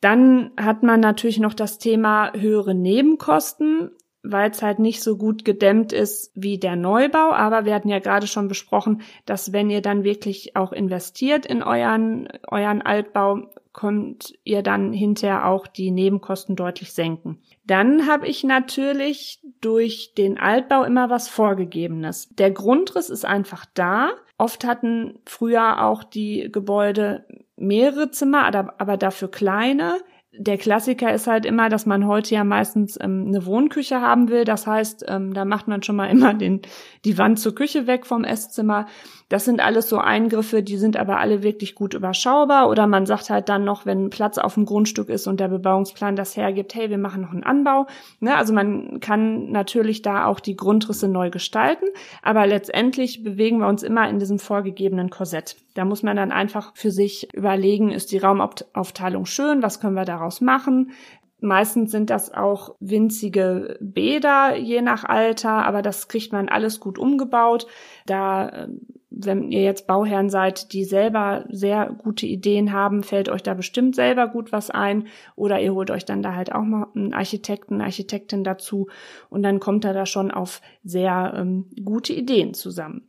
Dann 0.00 0.52
hat 0.56 0.84
man 0.84 1.00
natürlich 1.00 1.40
noch 1.40 1.54
das 1.54 1.78
Thema 1.78 2.32
höhere 2.34 2.74
Nebenkosten 2.74 3.90
weil 4.22 4.50
es 4.50 4.62
halt 4.62 4.78
nicht 4.78 5.02
so 5.02 5.16
gut 5.16 5.44
gedämmt 5.44 5.92
ist 5.92 6.32
wie 6.34 6.58
der 6.58 6.76
Neubau. 6.76 7.32
Aber 7.32 7.64
wir 7.64 7.74
hatten 7.74 7.88
ja 7.88 7.98
gerade 7.98 8.26
schon 8.26 8.48
besprochen, 8.48 9.02
dass 9.26 9.52
wenn 9.52 9.70
ihr 9.70 9.80
dann 9.82 10.04
wirklich 10.04 10.56
auch 10.56 10.72
investiert 10.72 11.46
in 11.46 11.62
euren, 11.62 12.28
euren 12.48 12.82
Altbau, 12.82 13.48
könnt 13.72 14.34
ihr 14.42 14.62
dann 14.62 14.92
hinterher 14.92 15.46
auch 15.46 15.68
die 15.68 15.92
Nebenkosten 15.92 16.56
deutlich 16.56 16.92
senken. 16.92 17.40
Dann 17.64 18.08
habe 18.08 18.26
ich 18.26 18.42
natürlich 18.42 19.40
durch 19.60 20.14
den 20.18 20.36
Altbau 20.36 20.82
immer 20.82 21.10
was 21.10 21.28
Vorgegebenes. 21.28 22.28
Der 22.30 22.50
Grundriss 22.50 23.08
ist 23.08 23.24
einfach 23.24 23.66
da. 23.74 24.10
Oft 24.36 24.64
hatten 24.64 25.20
früher 25.26 25.84
auch 25.84 26.02
die 26.02 26.48
Gebäude 26.50 27.24
mehrere 27.56 28.10
Zimmer, 28.10 28.46
aber 28.78 28.96
dafür 28.96 29.30
kleine 29.30 29.98
der 30.38 30.56
Klassiker 30.56 31.12
ist 31.12 31.26
halt 31.26 31.44
immer, 31.44 31.68
dass 31.68 31.84
man 31.84 32.06
heute 32.06 32.34
ja 32.34 32.44
meistens 32.44 32.98
ähm, 33.00 33.26
eine 33.26 33.44
Wohnküche 33.44 34.00
haben 34.00 34.28
will. 34.28 34.44
Das 34.44 34.66
heißt, 34.66 35.04
ähm, 35.08 35.34
da 35.34 35.44
macht 35.44 35.68
man 35.68 35.82
schon 35.82 35.96
mal 35.96 36.06
immer 36.10 36.34
den, 36.34 36.62
die 37.04 37.18
Wand 37.18 37.38
zur 37.38 37.54
Küche 37.54 37.86
weg 37.86 38.06
vom 38.06 38.24
Esszimmer. 38.24 38.86
Das 39.28 39.44
sind 39.44 39.60
alles 39.60 39.88
so 39.88 39.98
Eingriffe, 39.98 40.62
die 40.62 40.78
sind 40.78 40.96
aber 40.96 41.18
alle 41.18 41.42
wirklich 41.42 41.74
gut 41.74 41.92
überschaubar. 41.92 42.70
Oder 42.70 42.86
man 42.86 43.04
sagt 43.04 43.28
halt 43.28 43.48
dann 43.48 43.64
noch, 43.64 43.84
wenn 43.84 44.08
Platz 44.08 44.38
auf 44.38 44.54
dem 44.54 44.64
Grundstück 44.64 45.10
ist 45.10 45.26
und 45.26 45.38
der 45.38 45.48
Bebauungsplan 45.48 46.16
das 46.16 46.36
hergibt, 46.36 46.74
hey, 46.74 46.88
wir 46.88 46.98
machen 46.98 47.20
noch 47.20 47.32
einen 47.32 47.44
Anbau. 47.44 47.86
Ne? 48.20 48.34
Also 48.34 48.54
man 48.54 49.00
kann 49.00 49.50
natürlich 49.50 50.00
da 50.00 50.24
auch 50.24 50.40
die 50.40 50.56
Grundrisse 50.56 51.08
neu 51.08 51.28
gestalten, 51.30 51.86
aber 52.22 52.46
letztendlich 52.46 53.22
bewegen 53.22 53.58
wir 53.58 53.68
uns 53.68 53.82
immer 53.82 54.08
in 54.08 54.18
diesem 54.18 54.38
vorgegebenen 54.38 55.10
Korsett. 55.10 55.56
Da 55.74 55.84
muss 55.84 56.02
man 56.02 56.16
dann 56.16 56.32
einfach 56.32 56.72
für 56.74 56.90
sich 56.90 57.32
überlegen, 57.34 57.92
ist 57.92 58.10
die 58.10 58.18
Raumaufteilung 58.18 59.26
schön, 59.26 59.62
was 59.62 59.78
können 59.78 59.94
wir 59.94 60.04
daraus 60.06 60.40
machen? 60.40 60.92
Meistens 61.40 61.92
sind 61.92 62.10
das 62.10 62.34
auch 62.34 62.74
winzige 62.80 63.76
Bäder, 63.80 64.56
je 64.56 64.82
nach 64.82 65.04
Alter, 65.04 65.64
aber 65.64 65.82
das 65.82 66.08
kriegt 66.08 66.32
man 66.32 66.48
alles 66.48 66.80
gut 66.80 66.98
umgebaut. 66.98 67.66
Da 68.06 68.50
ähm, 68.50 68.80
wenn 69.10 69.50
ihr 69.50 69.62
jetzt 69.62 69.86
Bauherren 69.86 70.30
seid, 70.30 70.72
die 70.72 70.84
selber 70.84 71.44
sehr 71.50 71.86
gute 71.86 72.26
Ideen 72.26 72.72
haben, 72.72 73.02
fällt 73.02 73.28
euch 73.28 73.42
da 73.42 73.54
bestimmt 73.54 73.96
selber 73.96 74.28
gut 74.28 74.52
was 74.52 74.70
ein. 74.70 75.08
Oder 75.34 75.60
ihr 75.60 75.74
holt 75.74 75.90
euch 75.90 76.04
dann 76.04 76.22
da 76.22 76.34
halt 76.34 76.52
auch 76.52 76.62
mal 76.62 76.86
einen 76.94 77.14
Architekten, 77.14 77.80
Architektin 77.80 78.44
dazu 78.44 78.88
und 79.28 79.42
dann 79.42 79.60
kommt 79.60 79.84
er 79.84 79.92
da 79.92 80.06
schon 80.06 80.30
auf 80.30 80.60
sehr 80.84 81.34
ähm, 81.36 81.66
gute 81.84 82.12
Ideen 82.12 82.54
zusammen. 82.54 83.08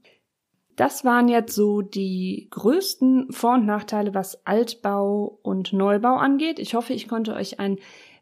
Das 0.76 1.04
waren 1.04 1.28
jetzt 1.28 1.54
so 1.54 1.82
die 1.82 2.48
größten 2.52 3.34
Vor- 3.34 3.56
und 3.56 3.66
Nachteile, 3.66 4.14
was 4.14 4.48
Altbau 4.48 5.40
und 5.44 5.74
Neubau 5.74 6.16
angeht. 6.16 6.58
Ich 6.58 6.74
hoffe, 6.74 6.94
ich 6.94 7.10
konnte 7.10 7.34
euch 7.34 7.60
ein 7.60 7.80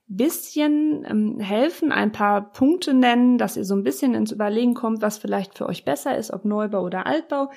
bisschen 0.08 1.06
ähm, 1.06 1.40
helfen, 1.40 1.92
ein 1.92 2.12
paar 2.12 2.52
Punkte 2.52 2.94
nennen, 2.94 3.38
dass 3.38 3.58
ihr 3.58 3.66
so 3.66 3.76
ein 3.76 3.84
bisschen 3.84 4.14
ins 4.14 4.32
Überlegen 4.32 4.74
kommt, 4.74 5.02
was 5.02 5.18
vielleicht 5.18 5.58
für 5.58 5.68
euch 5.68 5.84
besser 5.84 6.18
ist, 6.18 6.32
ob 6.32 6.46
Neubau 6.46 6.82
oder 6.84 7.06
Altbau. 7.06 7.52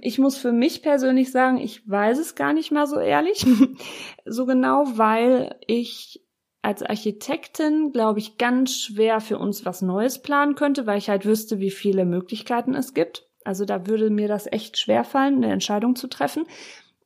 Ich 0.00 0.18
muss 0.18 0.36
für 0.36 0.52
mich 0.52 0.82
persönlich 0.82 1.32
sagen, 1.32 1.58
ich 1.58 1.88
weiß 1.88 2.18
es 2.18 2.34
gar 2.34 2.52
nicht 2.52 2.70
mal 2.70 2.86
so 2.86 2.98
ehrlich, 2.98 3.44
so 4.26 4.46
genau, 4.46 4.84
weil 4.94 5.56
ich 5.66 6.22
als 6.62 6.82
Architektin, 6.82 7.92
glaube 7.92 8.18
ich, 8.18 8.36
ganz 8.36 8.76
schwer 8.76 9.20
für 9.20 9.38
uns 9.38 9.64
was 9.64 9.80
Neues 9.80 10.20
planen 10.20 10.54
könnte, 10.54 10.86
weil 10.86 10.98
ich 10.98 11.08
halt 11.08 11.24
wüsste, 11.24 11.60
wie 11.60 11.70
viele 11.70 12.04
Möglichkeiten 12.04 12.74
es 12.74 12.94
gibt. 12.94 13.26
Also 13.44 13.64
da 13.64 13.86
würde 13.86 14.10
mir 14.10 14.28
das 14.28 14.46
echt 14.46 14.78
schwer 14.78 15.04
fallen, 15.04 15.36
eine 15.36 15.52
Entscheidung 15.52 15.96
zu 15.96 16.08
treffen. 16.08 16.44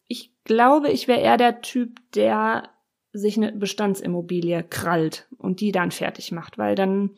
Ich 0.09 0.33
glaube, 0.44 0.90
ich 0.90 1.07
wäre 1.07 1.20
eher 1.20 1.37
der 1.37 1.61
Typ, 1.61 2.00
der 2.14 2.72
sich 3.12 3.37
eine 3.37 3.53
Bestandsimmobilie 3.53 4.62
krallt 4.62 5.27
und 5.38 5.61
die 5.61 5.72
dann 5.72 5.90
fertig 5.90 6.33
macht, 6.33 6.59
weil 6.59 6.75
dann 6.75 7.11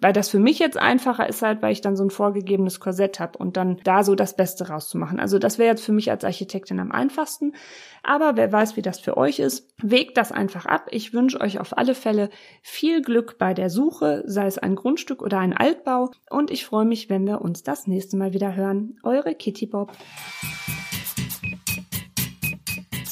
weil 0.00 0.12
das 0.12 0.28
für 0.28 0.38
mich 0.38 0.58
jetzt 0.58 0.76
einfacher 0.76 1.28
ist 1.28 1.42
halt, 1.42 1.62
weil 1.62 1.72
ich 1.72 1.80
dann 1.80 1.96
so 1.96 2.04
ein 2.04 2.10
vorgegebenes 2.10 2.80
Korsett 2.80 3.20
habe 3.20 3.38
und 3.38 3.56
dann 3.56 3.78
da 3.84 4.02
so 4.02 4.14
das 4.14 4.36
Beste 4.36 4.68
rauszumachen. 4.68 5.20
Also 5.20 5.38
das 5.38 5.58
wäre 5.58 5.70
jetzt 5.70 5.84
für 5.84 5.92
mich 5.92 6.10
als 6.10 6.24
Architektin 6.24 6.80
am 6.80 6.92
einfachsten. 6.92 7.54
Aber 8.02 8.36
wer 8.36 8.50
weiß, 8.50 8.76
wie 8.76 8.82
das 8.82 8.98
für 8.98 9.16
euch 9.16 9.38
ist, 9.38 9.74
wägt 9.82 10.16
das 10.16 10.32
einfach 10.32 10.66
ab. 10.66 10.86
Ich 10.90 11.12
wünsche 11.12 11.40
euch 11.40 11.60
auf 11.60 11.76
alle 11.76 11.94
Fälle 11.94 12.30
viel 12.62 13.02
Glück 13.02 13.38
bei 13.38 13.54
der 13.54 13.70
Suche, 13.70 14.22
sei 14.26 14.46
es 14.46 14.58
ein 14.58 14.76
Grundstück 14.76 15.22
oder 15.22 15.38
ein 15.38 15.56
Altbau. 15.56 16.10
Und 16.30 16.50
ich 16.50 16.64
freue 16.64 16.84
mich, 16.84 17.08
wenn 17.08 17.26
wir 17.26 17.40
uns 17.40 17.62
das 17.62 17.86
nächste 17.86 18.16
Mal 18.16 18.32
wieder 18.32 18.54
hören. 18.54 18.98
Eure 19.02 19.34
Kitty 19.34 19.66
Bob. 19.66 19.92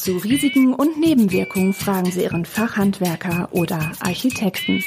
Zu 0.04 0.18
Risiken 0.18 0.74
und 0.74 1.00
Nebenwirkungen 1.00 1.72
fragen 1.72 2.10
Sie 2.10 2.24
Ihren 2.24 2.44
Fachhandwerker 2.44 3.48
oder 3.52 3.92
Architekten. 4.00 4.84